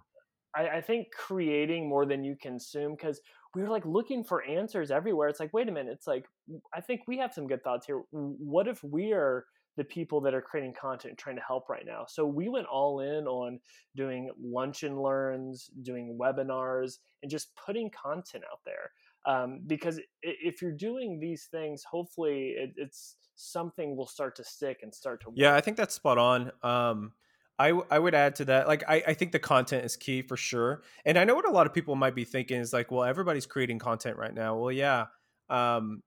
[0.56, 3.20] I, I think creating more than you consume because
[3.56, 5.28] we were like looking for answers everywhere.
[5.28, 5.94] It's like, wait a minute.
[5.94, 6.26] It's like,
[6.74, 8.02] I think we have some good thoughts here.
[8.12, 9.46] What if we are
[9.76, 12.06] the people that are creating content and trying to help right now?
[12.08, 13.60] So we went all in on
[13.96, 18.92] doing lunch and learns, doing webinars, and just putting content out there.
[19.26, 24.80] Um, because if you're doing these things, hopefully it, it's something will start to stick
[24.82, 25.30] and start to.
[25.30, 25.36] Work.
[25.38, 26.52] Yeah, I think that's spot on.
[26.62, 27.14] Um,
[27.60, 30.36] I, I would add to that like I, I think the content is key for
[30.36, 33.04] sure and i know what a lot of people might be thinking is like well
[33.04, 34.58] everybody's creating content right now.
[34.58, 35.06] Well yeah
[35.50, 36.02] um,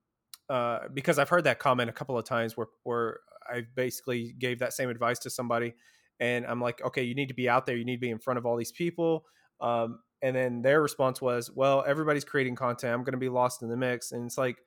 [0.49, 4.59] uh, because i've heard that comment a couple of times where where i basically gave
[4.59, 5.75] that same advice to somebody
[6.21, 8.19] and i'm like okay you need to be out there you need to be in
[8.19, 9.25] front of all these people
[9.61, 13.63] um, and then their response was well everybody's creating content i'm going to be lost
[13.63, 14.59] in the mix and it's like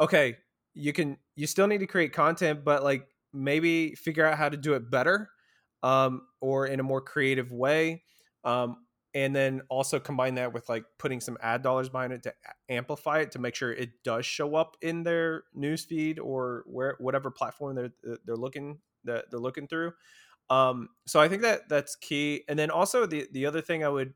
[0.00, 0.36] okay
[0.78, 4.56] you can you still need to create content, but like maybe figure out how to
[4.56, 5.28] do it better
[5.82, 8.02] um, or in a more creative way.
[8.44, 8.76] Um,
[9.14, 12.34] and then also combine that with like putting some ad dollars behind it to
[12.68, 17.30] amplify it to make sure it does show up in their newsfeed or where whatever
[17.30, 19.92] platform they're they're looking that they're looking through.
[20.50, 22.44] Um, so I think that that's key.
[22.48, 24.12] And then also the the other thing I would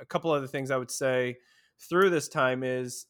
[0.00, 1.36] a couple other things I would say
[1.78, 3.06] through this time is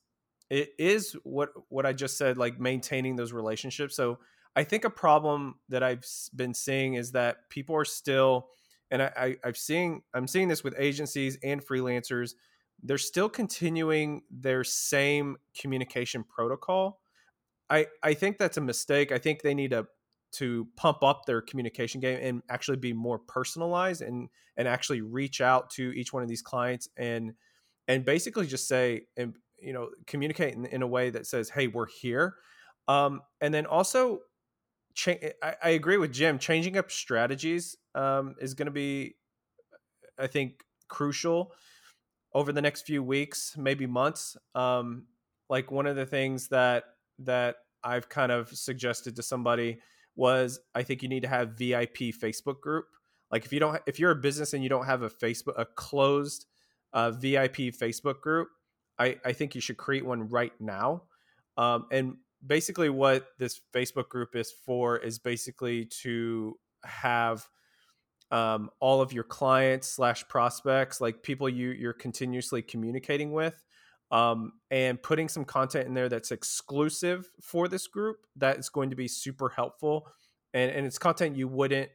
[0.51, 3.97] it is what what I just said, like maintaining those relationships.
[3.97, 4.19] So
[4.57, 8.49] I think a problem that I've been seeing is that people are still,
[8.91, 12.35] and I, I I've seen I'm seeing this with agencies and freelancers.
[12.83, 17.01] They're still continuing their same communication protocol.
[17.69, 19.13] I I think that's a mistake.
[19.13, 19.87] I think they need to
[20.33, 25.41] to pump up their communication game and actually be more personalized and and actually reach
[25.41, 27.33] out to each one of these clients and
[27.89, 31.67] and basically just say and you know communicate in, in a way that says hey
[31.67, 32.37] we're here
[32.89, 34.21] um, and then also
[35.01, 39.17] cha- I, I, agree with jim changing up strategies um, is going to be
[40.19, 41.53] i think crucial
[42.35, 45.07] over the next few weeks maybe months um,
[45.49, 46.85] like one of the things that
[47.19, 49.79] that i've kind of suggested to somebody
[50.17, 52.87] was i think you need to have vip facebook group
[53.31, 55.65] like if you don't if you're a business and you don't have a facebook a
[55.65, 56.47] closed
[56.93, 58.49] uh, vip facebook group
[59.01, 61.05] I, I think you should create one right now.
[61.57, 67.47] Um, and basically, what this Facebook group is for is basically to have
[68.31, 73.65] um, all of your clients slash prospects, like people you you're continuously communicating with,
[74.11, 78.19] um, and putting some content in there that's exclusive for this group.
[78.37, 80.09] That is going to be super helpful,
[80.55, 81.91] and and it's content you wouldn't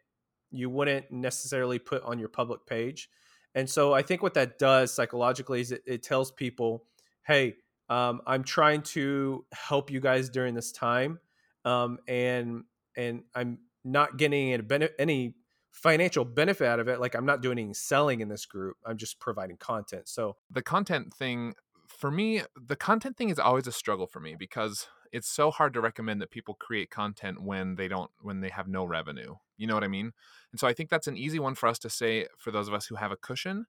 [0.52, 3.10] you wouldn't necessarily put on your public page.
[3.56, 6.86] And so I think what that does psychologically is it, it tells people
[7.26, 7.56] hey,
[7.90, 11.20] um, I'm trying to help you guys during this time,
[11.64, 12.64] um, and
[12.98, 14.54] and I'm not getting
[15.00, 15.36] any,
[15.72, 17.02] financial benefit out of it.
[17.02, 18.78] Like I'm not doing any selling in this group.
[18.86, 20.08] I'm just providing content.
[20.08, 21.54] So the content thing
[21.88, 25.74] for me, the content thing is always a struggle for me because it's so hard
[25.74, 29.36] to recommend that people create content when they don't when they have no revenue.
[29.58, 30.12] You know what I mean?
[30.52, 32.74] And so I think that's an easy one for us to say for those of
[32.74, 33.66] us who have a cushion.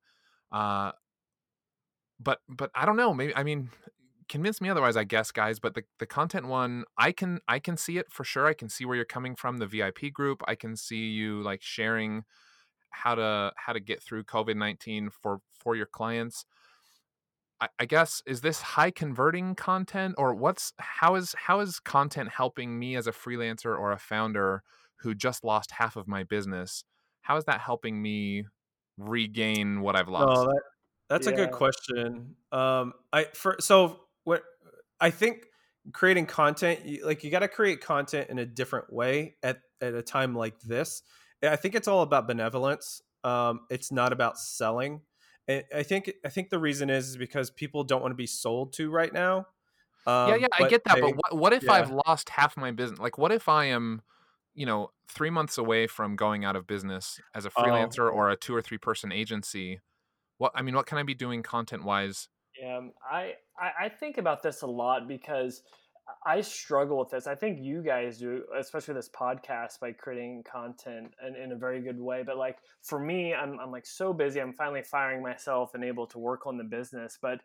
[0.50, 0.92] Uh,
[2.18, 3.12] but but I don't know.
[3.14, 3.70] Maybe I mean,
[4.28, 5.58] convince me otherwise, I guess, guys.
[5.58, 8.46] But the the content one, I can I can see it for sure.
[8.46, 9.58] I can see where you're coming from.
[9.58, 12.24] The VIP group, I can see you like sharing
[12.90, 16.44] how to how to get through COVID nineteen for for your clients.
[17.60, 22.30] I, I guess is this high converting content or what's how is how is content
[22.30, 24.62] helping me as a freelancer or a founder
[25.00, 26.84] who just lost half of my business?
[27.22, 28.44] How is that helping me
[28.98, 30.40] regain what I've lost?
[30.40, 30.62] Oh, that,
[31.08, 31.32] that's yeah.
[31.32, 32.36] a good question.
[32.52, 34.05] Um, I for so what
[35.00, 35.46] I think
[35.92, 40.02] creating content like you got to create content in a different way at at a
[40.02, 41.02] time like this.
[41.42, 43.02] I think it's all about benevolence.
[43.22, 45.02] Um, it's not about selling.
[45.48, 48.26] And I think I think the reason is, is because people don't want to be
[48.26, 49.46] sold to right now.
[50.06, 50.96] Um, yeah, yeah, I get that.
[50.96, 51.72] They, but what, what if yeah.
[51.72, 53.00] I've lost half my business?
[53.00, 54.02] Like, what if I am,
[54.54, 57.62] you know, three months away from going out of business as a oh.
[57.62, 58.14] freelancer oh.
[58.14, 59.80] or a two or three person agency?
[60.38, 62.28] what I mean, what can I be doing content wise?
[62.60, 62.80] Yeah,
[63.10, 65.62] I, I think about this a lot because
[66.24, 67.26] I struggle with this.
[67.26, 71.80] I think you guys do, especially this podcast, by creating content in, in a very
[71.80, 72.22] good way.
[72.24, 74.40] But like for me, I'm I'm like so busy.
[74.40, 77.18] I'm finally firing myself and able to work on the business.
[77.20, 77.40] But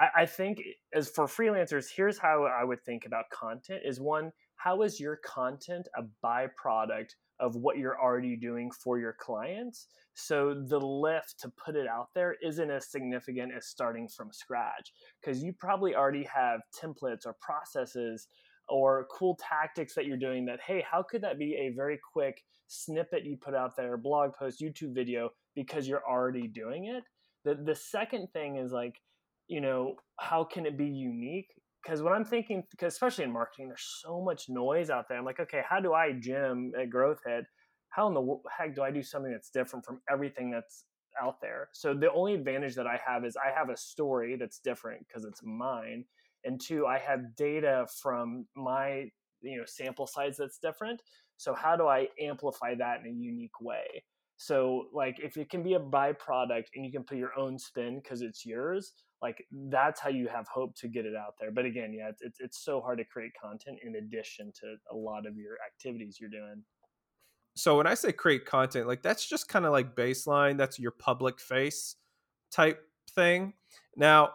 [0.00, 0.60] I, I think
[0.94, 5.16] as for freelancers, here's how I would think about content: is one, how is your
[5.16, 9.88] content a byproduct of what you're already doing for your clients.
[10.14, 14.92] So the lift to put it out there isn't as significant as starting from scratch
[15.20, 18.28] because you probably already have templates or processes
[18.68, 22.42] or cool tactics that you're doing that, hey, how could that be a very quick
[22.68, 27.04] snippet you put out there, blog post, YouTube video, because you're already doing it?
[27.44, 28.94] The, the second thing is like,
[29.48, 31.50] you know, how can it be unique?
[31.84, 35.18] Because when I'm thinking, because especially in marketing, there's so much noise out there.
[35.18, 37.44] I'm like, okay, how do I, Jim at GrowthHit?
[37.94, 40.84] how in the heck do I do something that's different from everything that's
[41.22, 41.68] out there?
[41.72, 45.24] So the only advantage that I have is I have a story that's different because
[45.24, 46.04] it's mine,
[46.44, 49.10] and two, I have data from my
[49.42, 51.02] you know sample size that's different.
[51.36, 54.02] So how do I amplify that in a unique way?
[54.36, 58.00] So like if it can be a byproduct and you can put your own spin
[58.02, 61.50] because it's yours, like that's how you have hope to get it out there.
[61.50, 65.26] But again, yeah, it's, it's, so hard to create content in addition to a lot
[65.26, 66.62] of your activities you're doing.
[67.56, 70.58] So when I say create content, like that's just kind of like baseline.
[70.58, 71.96] That's your public face
[72.50, 72.80] type
[73.14, 73.54] thing.
[73.96, 74.30] Now,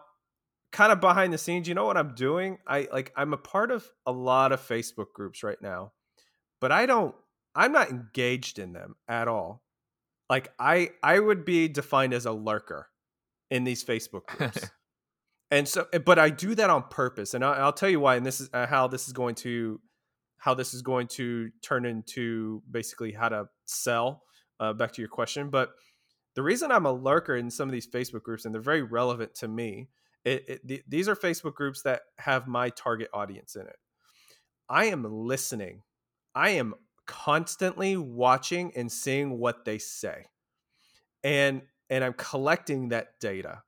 [0.71, 2.59] kind of behind the scenes, you know what I'm doing?
[2.65, 5.91] I like I'm a part of a lot of Facebook groups right now,
[6.61, 7.13] but I don't
[7.55, 9.63] I'm not engaged in them at all.
[10.29, 12.87] Like I I would be defined as a lurker
[13.49, 14.69] in these Facebook groups.
[15.51, 18.15] and so eh, but I do that on purpose and I'll, I'll tell you why
[18.15, 19.79] and this is uh, how this is going to
[20.37, 24.23] how this is going to turn into basically how to sell
[24.59, 25.71] uh, back to your question but
[26.35, 29.33] the reason I'm a lurker in some of these Facebook groups and they're very relevant
[29.35, 29.89] to me
[30.25, 33.77] it, it, th- these are Facebook groups that have my target audience in it.
[34.69, 35.83] I am listening.
[36.35, 36.75] I am
[37.09, 40.25] constantly watching and seeing what they say.
[41.23, 43.63] And and I'm collecting that data.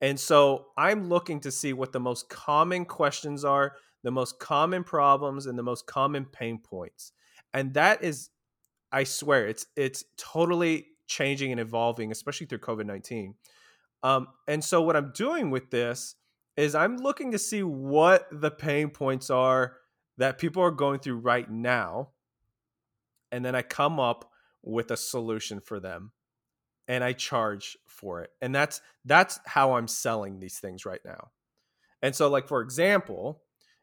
[0.00, 4.82] And so I'm looking to see what the most common questions are, the most common
[4.82, 7.12] problems and the most common pain points.
[7.52, 8.30] And that is
[8.90, 13.34] I swear it's it's totally changing and evolving especially through COVID-19
[14.04, 16.14] um, and so what I'm doing with this
[16.56, 19.76] is I'm looking to see what the pain points are
[20.18, 22.10] that people are going through right now.
[23.34, 24.30] And then I come up
[24.62, 26.12] with a solution for them
[26.88, 28.30] and I charge for it.
[28.40, 31.30] And that's that's how I'm selling these things right now.
[32.02, 33.42] And so like for example,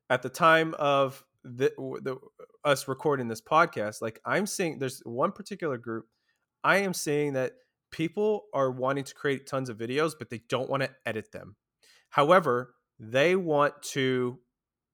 [0.09, 1.71] at the time of the,
[2.01, 2.17] the
[2.63, 6.05] us recording this podcast, like I'm seeing there's one particular group
[6.63, 7.53] I am seeing that
[7.91, 11.55] people are wanting to create tons of videos, but they don't want to edit them.
[12.09, 14.39] However, they want to.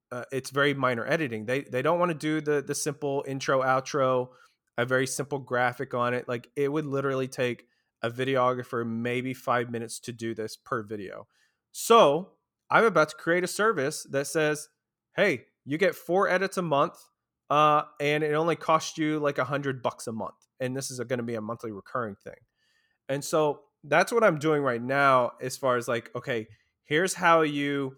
[0.10, 1.46] Uh, it's very minor editing.
[1.46, 4.30] They they don't want to do the the simple intro outro,
[4.78, 6.28] a very simple graphic on it.
[6.28, 7.66] Like it would literally take
[8.04, 11.28] a videographer maybe five minutes to do this per video.
[11.72, 12.34] So
[12.70, 14.70] I'm about to create a service that says,
[15.16, 16.98] "Hey, you get four edits a month,
[17.50, 21.00] uh, and it only costs you like a hundred bucks a month, and this is
[21.00, 22.40] going to be a monthly recurring thing."
[23.10, 26.48] And so that's what I'm doing right now as far as like, okay,
[26.84, 27.98] here's how you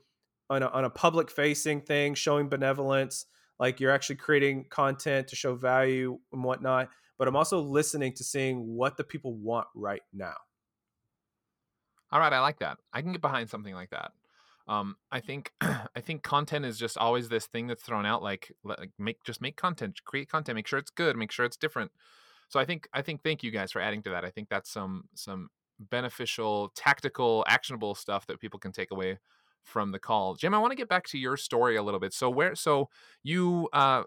[0.50, 3.26] on a, on a public facing thing, showing benevolence,
[3.60, 6.90] like you're actually creating content to show value and whatnot.
[7.18, 10.36] But I'm also listening to seeing what the people want right now.
[12.12, 12.78] All right, I like that.
[12.94, 14.12] I can get behind something like that.
[14.68, 18.52] Um, I think I think content is just always this thing that's thrown out like,
[18.64, 21.92] like make just make content, create content, make sure it's good, make sure it's different.
[22.48, 24.24] So I think I think thank you guys for adding to that.
[24.24, 25.50] I think that's some some
[25.80, 29.20] beneficial, tactical, actionable stuff that people can take away
[29.64, 30.36] from the call.
[30.36, 32.14] Jim, I want to get back to your story a little bit.
[32.14, 32.90] So where so
[33.24, 34.04] you uh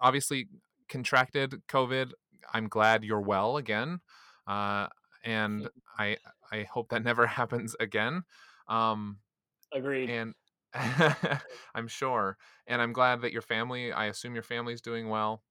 [0.00, 0.48] obviously
[0.88, 2.12] contracted COVID.
[2.52, 4.00] I'm glad you're well again.
[4.46, 4.88] Uh
[5.24, 6.18] and I
[6.50, 8.22] I hope that never happens again.
[8.68, 9.18] Um
[9.72, 10.10] Agreed.
[10.10, 10.34] And
[11.74, 12.36] I'm sure.
[12.66, 15.42] And I'm glad that your family, I assume your family's doing well.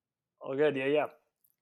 [0.42, 0.76] Oh good.
[0.76, 1.08] Yeah, yeah.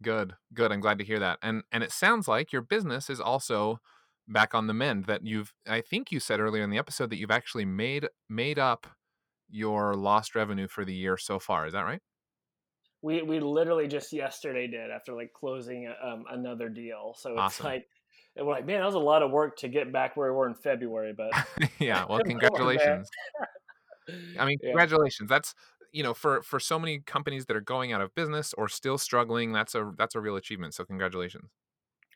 [0.01, 0.71] Good, good.
[0.71, 1.37] I'm glad to hear that.
[1.43, 3.79] And and it sounds like your business is also
[4.27, 5.05] back on the mend.
[5.05, 8.59] That you've, I think you said earlier in the episode that you've actually made made
[8.59, 8.87] up
[9.49, 11.67] your lost revenue for the year so far.
[11.67, 12.01] Is that right?
[13.01, 17.15] We we literally just yesterday did after like closing um, another deal.
[17.17, 17.65] So it's awesome.
[17.65, 17.87] like
[18.37, 20.47] we're like, man, that was a lot of work to get back where we were
[20.47, 21.13] in February.
[21.15, 21.31] But
[21.79, 23.09] yeah, well, congratulations.
[24.39, 24.69] I mean, yeah.
[24.69, 25.29] congratulations.
[25.29, 25.55] That's
[25.91, 28.97] you know for for so many companies that are going out of business or still
[28.97, 31.49] struggling that's a that's a real achievement so congratulations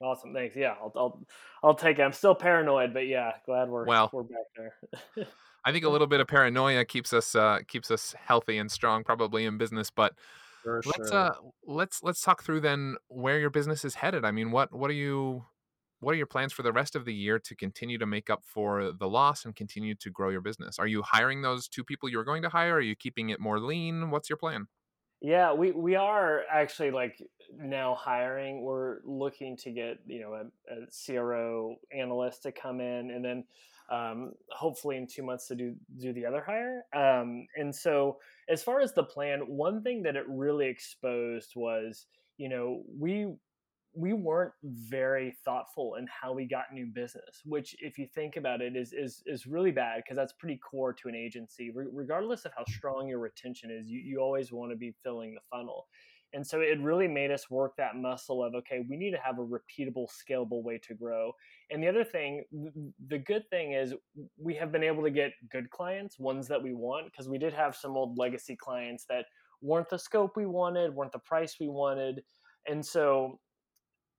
[0.01, 1.25] awesome thanks yeah i'll i'll,
[1.63, 5.27] I'll take it i'm still paranoid but yeah glad we're well we're back there
[5.65, 9.03] i think a little bit of paranoia keeps us uh keeps us healthy and strong
[9.03, 10.13] probably in business but
[10.63, 11.17] For let's sure.
[11.17, 11.31] uh
[11.65, 14.95] let's let's talk through then where your business is headed i mean what what are
[14.95, 15.45] you
[15.99, 18.43] what are your plans for the rest of the year to continue to make up
[18.45, 20.77] for the loss and continue to grow your business?
[20.77, 22.75] Are you hiring those two people you were going to hire?
[22.75, 24.11] Are you keeping it more lean?
[24.11, 24.67] What's your plan?
[25.25, 27.19] Yeah, we, we are actually like
[27.57, 28.61] now hiring.
[28.61, 33.43] We're looking to get, you know, a, a CRO analyst to come in and then
[33.89, 36.83] um, hopefully in two months to do do the other hire.
[36.95, 38.19] Um, and so
[38.49, 42.05] as far as the plan, one thing that it really exposed was,
[42.37, 43.33] you know, we
[43.95, 48.61] we weren't very thoughtful in how we got new business which if you think about
[48.61, 51.71] it is is is really bad because that's pretty core to an agency.
[51.73, 52.73] Re- regardless of how mm.
[52.73, 55.87] strong your retention is you, you always want to be filling the funnel.
[56.33, 59.39] And so it really made us work that muscle of okay we need to have
[59.39, 61.31] a repeatable scalable way to grow.
[61.69, 62.43] And the other thing
[63.07, 63.93] the good thing is
[64.41, 67.53] we have been able to get good clients ones that we want because we did
[67.53, 69.25] have some old legacy clients that
[69.61, 72.21] weren't the scope we wanted weren't the price we wanted.
[72.67, 73.39] And so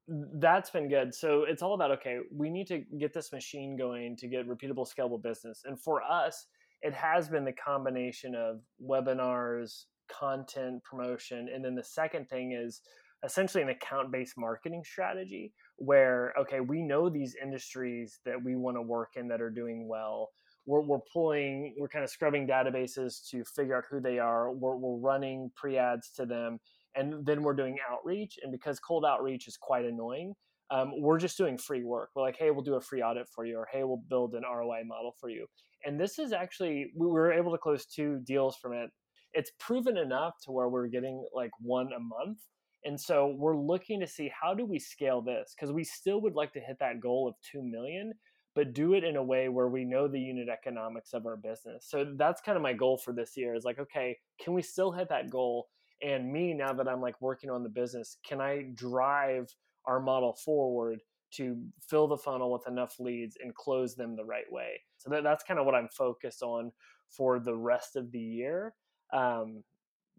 [0.08, 1.14] that's been good.
[1.14, 4.86] So it's all about okay, we need to get this machine going to get repeatable,
[4.86, 5.62] scalable business.
[5.64, 6.46] And for us,
[6.82, 12.80] it has been the combination of webinars, content promotion, and then the second thing is
[13.24, 18.82] essentially an account-based marketing strategy where okay, we know these industries that we want to
[18.82, 20.30] work in that are doing well.
[20.66, 24.52] we're, we're pulling, we're kind of scrubbing databases to figure out who they are.
[24.52, 26.58] We're, we're running pre ads to them,
[26.96, 28.38] and then we're doing outreach.
[28.42, 30.34] And because cold outreach is quite annoying,
[30.70, 32.10] um, we're just doing free work.
[32.14, 34.42] We're like, hey, we'll do a free audit for you, or hey, we'll build an
[34.42, 35.46] ROI model for you.
[35.84, 38.90] And this is actually, we were able to close two deals from it.
[39.34, 42.38] It's proven enough to where we're getting like one a month.
[42.84, 45.54] And so we're looking to see how do we scale this?
[45.54, 48.12] Because we still would like to hit that goal of 2 million,
[48.54, 51.86] but do it in a way where we know the unit economics of our business.
[51.88, 54.92] So that's kind of my goal for this year is like, okay, can we still
[54.92, 55.68] hit that goal?
[56.02, 59.54] And me, now that I'm like working on the business, can I drive
[59.86, 61.00] our model forward
[61.34, 61.56] to
[61.88, 64.80] fill the funnel with enough leads and close them the right way.
[64.96, 66.72] So that, that's kind of what I'm focused on
[67.10, 68.74] for the rest of the year.
[69.12, 69.62] Um,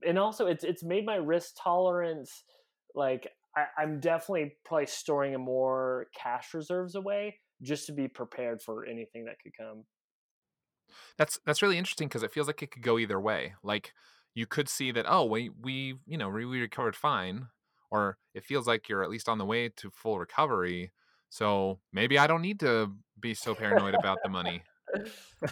[0.06, 2.44] and also, it's it's made my risk tolerance
[2.94, 8.86] like I, am definitely probably storing more cash reserves away just to be prepared for
[8.86, 9.86] anything that could come.
[11.18, 13.56] That's that's really interesting because it feels like it could go either way.
[13.64, 13.94] Like
[14.38, 17.48] you could see that oh we we you know we, we recovered fine
[17.90, 20.92] or it feels like you're at least on the way to full recovery.
[21.30, 24.62] So maybe I don't need to be so paranoid about the money.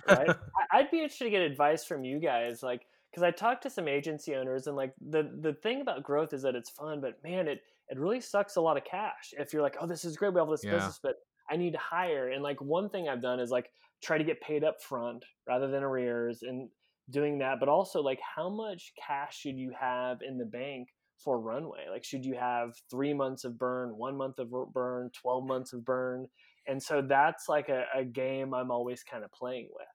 [0.08, 0.30] right?
[0.72, 3.88] I'd be interested to get advice from you guys, like because I talked to some
[3.88, 7.48] agency owners, and like the the thing about growth is that it's fun, but man,
[7.48, 9.34] it it really sucks a lot of cash.
[9.38, 10.72] If you're like, oh, this is great, we have this yeah.
[10.72, 11.16] business, but
[11.50, 12.30] I need to hire.
[12.30, 13.70] And like one thing I've done is like
[14.02, 16.70] try to get paid up front rather than arrears, and
[17.10, 17.60] doing that.
[17.60, 20.90] But also like, how much cash should you have in the bank
[21.24, 21.86] for runway?
[21.90, 25.86] Like, should you have three months of burn, one month of burn, 12 months of
[25.86, 26.28] burn?
[26.68, 29.88] And so that's like a, a game I'm always kind of playing with,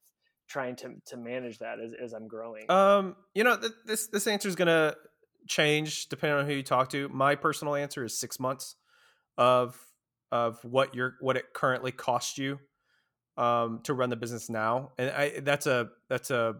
[0.49, 2.71] trying to, to manage that as, as I'm growing.
[2.71, 4.97] Um, you know, th- this, this answer is going to
[5.49, 7.09] change depending on who you talk to.
[7.09, 8.77] My personal answer is six months
[9.37, 9.77] of,
[10.31, 12.61] of what you're, what it currently costs you,
[13.37, 14.93] um, to run the business now.
[14.97, 16.57] And I, that's a, that's a,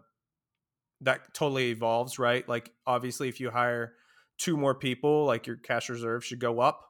[1.01, 2.47] that totally evolves, right?
[2.47, 3.93] Like obviously if you hire
[4.37, 6.81] two more people, like your cash reserve should go up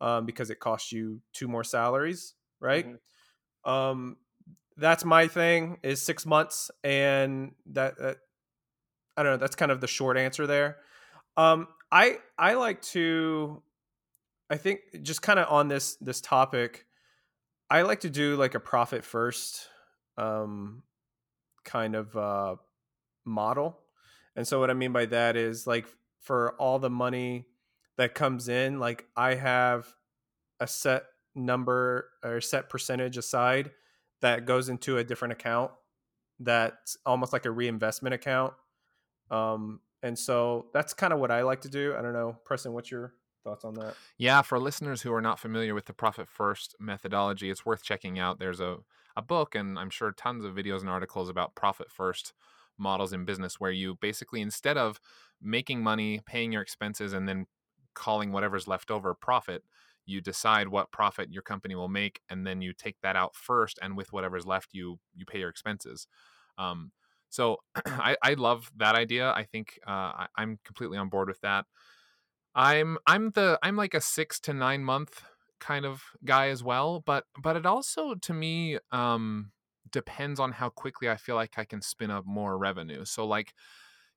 [0.00, 2.86] um, because it costs you two more salaries, right?
[2.86, 3.70] Mm-hmm.
[3.70, 4.16] Um,
[4.76, 8.18] that's my thing is six months, and that, that
[9.16, 9.38] I don't know.
[9.38, 10.76] That's kind of the short answer there.
[11.36, 13.62] Um, I I like to,
[14.50, 16.84] I think just kind of on this this topic,
[17.70, 19.68] I like to do like a profit first,
[20.18, 20.82] um,
[21.64, 22.56] kind of uh,
[23.26, 23.78] model.
[24.34, 25.86] And so what I mean by that is like
[26.20, 27.46] for all the money
[27.96, 29.94] that comes in like i have
[30.60, 31.04] a set
[31.34, 33.70] number or set percentage aside
[34.22, 35.70] that goes into a different account
[36.40, 38.52] that's almost like a reinvestment account.
[39.30, 41.94] Um and so that's kind of what i like to do.
[41.96, 43.14] I don't know preston what's your
[43.44, 43.94] thoughts on that?
[44.18, 48.18] Yeah for listeners who are not familiar with the profit first methodology it's worth checking
[48.18, 48.38] out.
[48.38, 48.78] There's a,
[49.14, 52.32] a book and i'm sure tons of videos and articles about profit first
[52.78, 55.00] models in business where you basically instead of
[55.40, 57.46] making money, paying your expenses, and then
[57.94, 59.62] calling whatever's left over profit,
[60.04, 63.78] you decide what profit your company will make, and then you take that out first,
[63.82, 66.06] and with whatever's left, you you pay your expenses.
[66.58, 66.92] Um,
[67.28, 69.30] so I, I love that idea.
[69.32, 71.66] I think uh, I, I'm completely on board with that.
[72.54, 75.22] I'm I'm the I'm like a six to nine month
[75.60, 79.52] kind of guy as well, but but it also to me um,
[79.96, 83.06] depends on how quickly I feel like I can spin up more revenue.
[83.06, 83.54] So like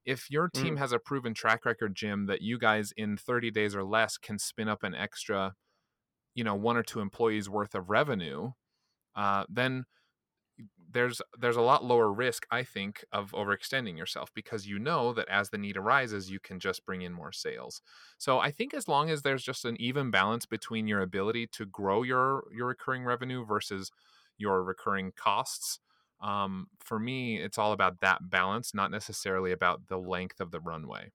[0.03, 0.80] if your team mm.
[0.80, 4.38] has a proven track record, Jim, that you guys in 30 days or less can
[4.38, 5.53] spin up an extra,
[6.36, 8.51] you know, one or two employees worth of revenue,
[9.15, 9.86] uh, then
[10.91, 15.30] there's there's a lot lower risk, I think, of overextending yourself because you know that
[15.30, 17.82] as the need arises, you can just bring in more sales.
[18.17, 21.65] So I think as long as there's just an even balance between your ability to
[21.65, 23.91] grow your your recurring revenue versus
[24.39, 25.79] your recurring costs,
[26.21, 30.59] um, for me, it's all about that balance, not necessarily about the length of the
[30.59, 31.11] runway.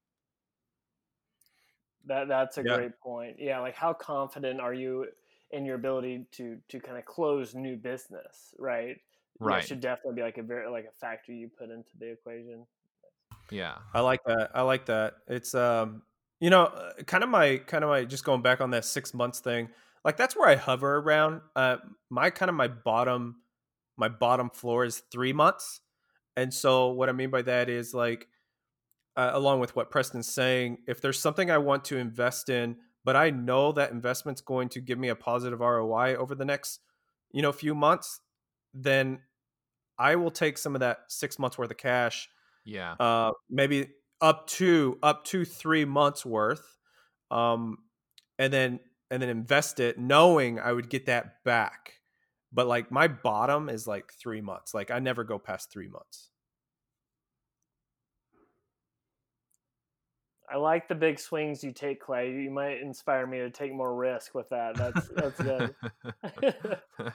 [2.06, 2.76] That that's a yeah.
[2.76, 3.36] great point.
[3.38, 5.06] Yeah, like how confident are you
[5.50, 8.96] in your ability to to kind of close new business, right?
[9.40, 9.62] Right.
[9.62, 12.66] It should definitely be like a very like a factor you put into the equation.
[13.50, 13.76] Yeah.
[13.92, 14.50] I like that.
[14.54, 15.14] I like that.
[15.28, 16.02] It's um
[16.40, 19.14] you know, uh, kind of my kind of my just going back on that 6
[19.14, 19.68] months thing.
[20.05, 21.40] Like that's where I hover around.
[21.57, 21.78] Uh
[22.11, 23.36] my kind of my bottom
[23.96, 25.80] my bottom floor is three months.
[26.36, 28.26] And so what I mean by that is like,
[29.16, 33.14] uh, along with what Preston's saying, if there's something I want to invest in, but
[33.14, 36.80] I know that investment's going to give me a positive ROI over the next,
[37.32, 38.20] you know, few months,
[38.72, 39.20] then
[39.98, 42.28] I will take some of that six months worth of cash.
[42.64, 42.94] Yeah.
[42.98, 43.90] Uh, maybe
[44.20, 46.78] up to up to three months worth,
[47.30, 47.78] um,
[48.38, 48.80] and then
[49.14, 51.94] and then invest it, knowing I would get that back
[52.54, 54.72] but like my bottom is like three months.
[54.72, 56.30] Like I never go past three months.
[60.48, 62.30] I like the big swings you take, Clay.
[62.30, 64.76] You might inspire me to take more risk with that.
[64.76, 65.74] That's that's good.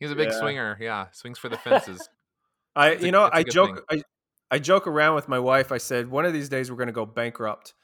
[0.00, 0.40] He's a big yeah.
[0.40, 0.76] swinger.
[0.80, 2.08] Yeah, swings for the fences.
[2.76, 4.02] I, you know, I joke, I,
[4.50, 5.70] I joke around with my wife.
[5.70, 7.74] I said one of these days we're going to go bankrupt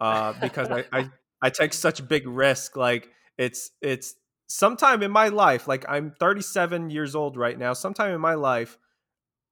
[0.00, 1.10] uh, because I, I,
[1.42, 2.76] I take such big risk.
[2.76, 3.08] Like
[3.38, 4.14] it's, it's
[4.46, 5.68] sometime in my life.
[5.68, 7.72] Like I'm 37 years old right now.
[7.72, 8.78] Sometime in my life,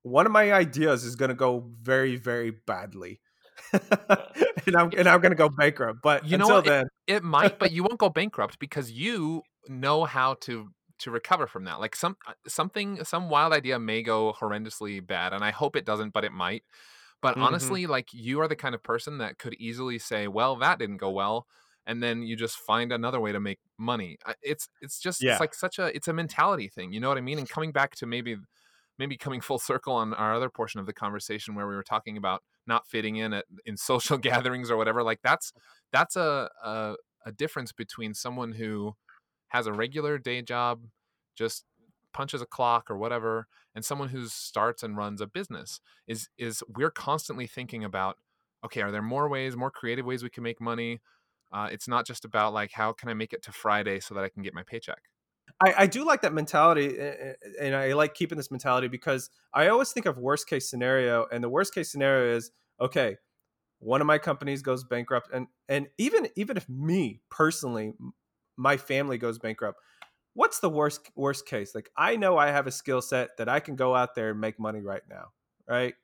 [0.02, 3.20] one of my ideas is going to go very, very badly.
[3.72, 6.00] and I'm and I'm gonna go bankrupt.
[6.02, 6.64] But you know what?
[6.64, 10.68] then, it, it might, but you won't go bankrupt because you know how to
[11.00, 11.80] to recover from that.
[11.80, 15.84] Like some uh, something some wild idea may go horrendously bad, and I hope it
[15.84, 16.62] doesn't, but it might.
[17.22, 17.44] But mm-hmm.
[17.44, 20.98] honestly, like you are the kind of person that could easily say, "Well, that didn't
[20.98, 21.46] go well."
[21.86, 25.32] And then you just find another way to make money it's it's just yeah.
[25.32, 27.72] it's like such a it's a mentality thing you know what i mean and coming
[27.72, 28.36] back to maybe
[28.98, 32.16] maybe coming full circle on our other portion of the conversation where we were talking
[32.16, 35.52] about not fitting in at in social gatherings or whatever like that's
[35.92, 36.94] that's a, a,
[37.26, 38.94] a difference between someone who
[39.48, 40.82] has a regular day job
[41.36, 41.64] just
[42.12, 46.62] punches a clock or whatever and someone who starts and runs a business is is
[46.68, 48.18] we're constantly thinking about
[48.64, 51.00] okay are there more ways more creative ways we can make money
[51.54, 54.24] uh, it's not just about like how can i make it to friday so that
[54.24, 55.02] i can get my paycheck
[55.62, 56.96] I, I do like that mentality,
[57.60, 61.44] and I like keeping this mentality because I always think of worst case scenario, and
[61.44, 62.50] the worst case scenario is
[62.80, 63.16] okay.
[63.78, 67.92] One of my companies goes bankrupt, and and even even if me personally,
[68.56, 69.78] my family goes bankrupt,
[70.34, 71.74] what's the worst worst case?
[71.74, 74.40] Like I know I have a skill set that I can go out there and
[74.40, 75.26] make money right now,
[75.68, 75.94] right?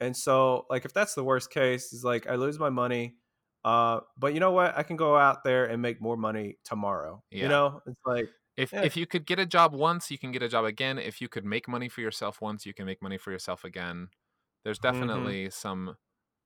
[0.00, 3.16] And so like if that's the worst case, is like I lose my money,
[3.64, 4.76] uh, but you know what?
[4.76, 7.22] I can go out there and make more money tomorrow.
[7.30, 7.44] Yeah.
[7.44, 8.82] You know, it's like if yeah.
[8.82, 10.98] if you could get a job once, you can get a job again.
[10.98, 14.08] If you could make money for yourself once, you can make money for yourself again.
[14.64, 15.00] There's mm-hmm.
[15.00, 15.50] definitely mm-hmm.
[15.50, 15.96] some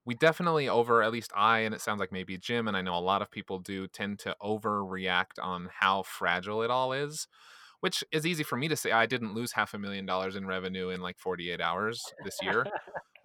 [0.08, 2.94] we definitely over at least I and it sounds like maybe Jim and I know
[2.94, 7.28] a lot of people do tend to overreact on how fragile it all is,
[7.80, 8.90] which is easy for me to say.
[8.90, 12.64] I didn't lose half a million dollars in revenue in like 48 hours this year.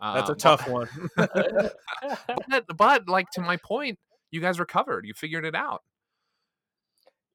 [0.03, 0.89] That's a um, tough one.
[1.15, 3.97] but, but like to my point,
[4.31, 5.05] you guys recovered.
[5.05, 5.81] You figured it out.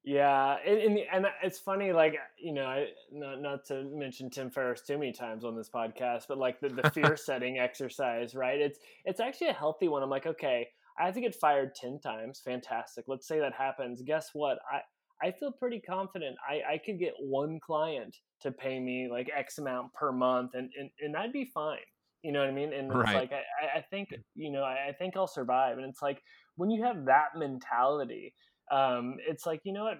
[0.04, 4.80] Yeah, and, and it's funny, like you know, I, not not to mention Tim Ferriss
[4.80, 8.58] too many times on this podcast, but like the, the fear setting exercise, right?
[8.58, 10.02] It's it's actually a healthy one.
[10.02, 12.40] I'm like, okay, I have to get fired ten times.
[12.42, 13.04] Fantastic.
[13.06, 14.00] Let's say that happens.
[14.00, 14.58] Guess what?
[14.72, 16.36] I I feel pretty confident.
[16.48, 20.70] I I could get one client to pay me like X amount per month, and
[20.78, 21.78] and, and I'd be fine.
[22.22, 22.72] You know what I mean?
[22.72, 23.08] And right.
[23.08, 25.78] it's like I, I think you know I, I think I'll survive.
[25.78, 26.22] And it's like
[26.56, 28.34] when you have that mentality
[28.70, 29.98] um, it's like you know what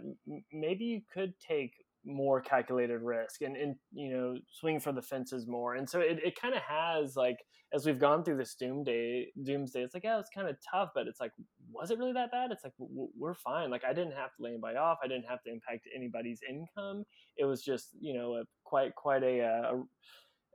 [0.53, 1.73] maybe you could take
[2.05, 6.19] more calculated risk and, and you know swing for the fences more and so it,
[6.25, 7.37] it kind of has like
[7.75, 11.07] as we've gone through this doomsday doomsday it's like yeah it's kind of tough but
[11.07, 11.33] it's like
[11.71, 14.51] was it really that bad it's like we're fine like i didn't have to lay
[14.51, 17.05] anybody off i didn't have to impact anybody's income
[17.37, 19.73] it was just you know a, quite quite a, uh,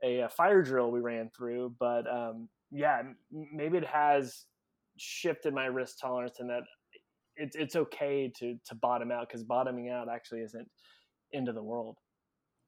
[0.04, 3.02] a, a fire drill we ran through but um yeah
[3.32, 4.44] maybe it has
[4.96, 6.62] shifted my risk tolerance in that
[7.36, 10.68] it's it's okay to to bottom out because bottoming out actually isn't
[11.32, 11.98] into the world.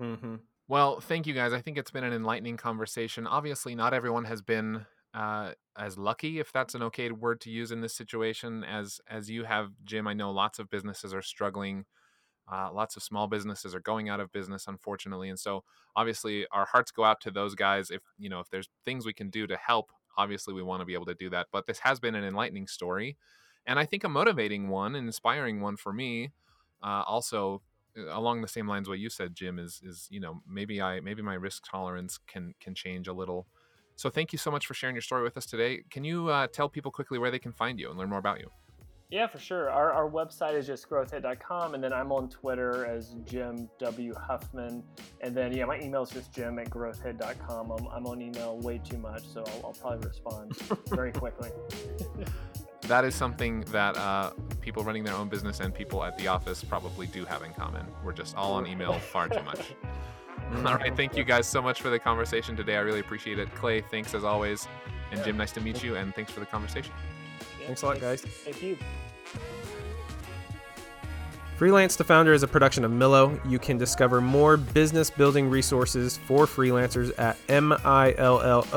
[0.01, 0.37] Mm-hmm.
[0.69, 1.53] Well, thank you guys.
[1.53, 3.27] I think it's been an enlightening conversation.
[3.27, 4.85] Obviously, not everyone has been
[5.15, 9.31] uh, as lucky, if that's an okay word to use in this situation, as as
[9.31, 10.07] you have, Jim.
[10.07, 11.85] I know lots of businesses are struggling.
[12.51, 15.65] Uh, lots of small businesses are going out of business, unfortunately, and so
[15.97, 17.91] obviously our hearts go out to those guys.
[17.91, 20.87] If you know if there's things we can do to help, obviously we want to
[20.87, 21.49] be able to do that.
[21.53, 23.17] But this has been an enlightening story
[23.67, 26.31] and I think a motivating one, an inspiring one for me.
[26.83, 27.63] Uh, also,
[27.99, 31.01] uh, along the same lines what you said, Jim, is is you know maybe I
[31.01, 33.47] maybe my risk tolerance can can change a little.
[33.97, 35.83] So thank you so much for sharing your story with us today.
[35.91, 38.41] Can you uh, tell people quickly where they can find you and learn more about
[38.41, 38.51] you?
[39.09, 39.71] Yeah, for sure.
[39.71, 44.13] Our, our website is just growthhit.com, and then I'm on Twitter as Jim W.
[44.15, 44.83] Huffman.
[45.21, 47.71] And then, yeah, my email is just jim at growthhit.com.
[47.71, 50.57] I'm, I'm on email way too much, so I'll, I'll probably respond
[50.89, 51.51] very quickly.
[52.83, 56.65] that is something that uh, people running their own business and people at the office
[56.65, 57.87] probably do have in common.
[58.05, 59.73] We're just all on email far too much.
[60.67, 62.75] all right, thank you guys so much for the conversation today.
[62.75, 63.55] I really appreciate it.
[63.55, 64.67] Clay, thanks as always.
[65.13, 66.93] And Jim, nice to meet you, and thanks for the conversation.
[67.67, 68.23] Yeah, thanks a lot, guys.
[68.23, 68.79] Thank you.
[71.57, 73.41] Freelance to Founder is a production of Millo.
[73.51, 78.71] You can discover more business building resources for freelancers at millo.co.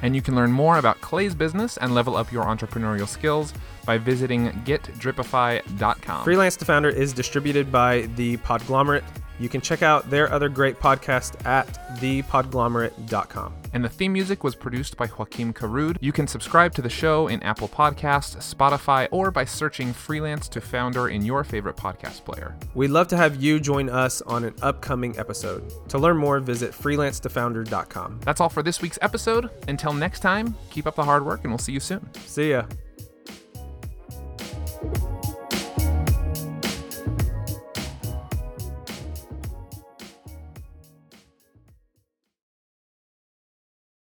[0.00, 3.52] And you can learn more about Clay's business and level up your entrepreneurial skills
[3.84, 6.24] by visiting getdripify.com.
[6.24, 9.04] Freelance to Founder is distributed by the Podglomerate
[9.38, 11.66] You can check out their other great podcast at
[11.98, 13.54] thepodglomerate.com.
[13.72, 15.96] And the theme music was produced by Joakim Karud.
[16.00, 20.60] You can subscribe to the show in Apple Podcasts, Spotify, or by searching freelance to
[20.60, 22.56] founder in your favorite podcast player.
[22.74, 25.72] We'd love to have you join us on an upcoming episode.
[25.88, 28.20] To learn more, visit freelancetofounder.com.
[28.24, 29.50] That's all for this week's episode.
[29.66, 32.08] Until next time, keep up the hard work and we'll see you soon.
[32.26, 32.66] See ya.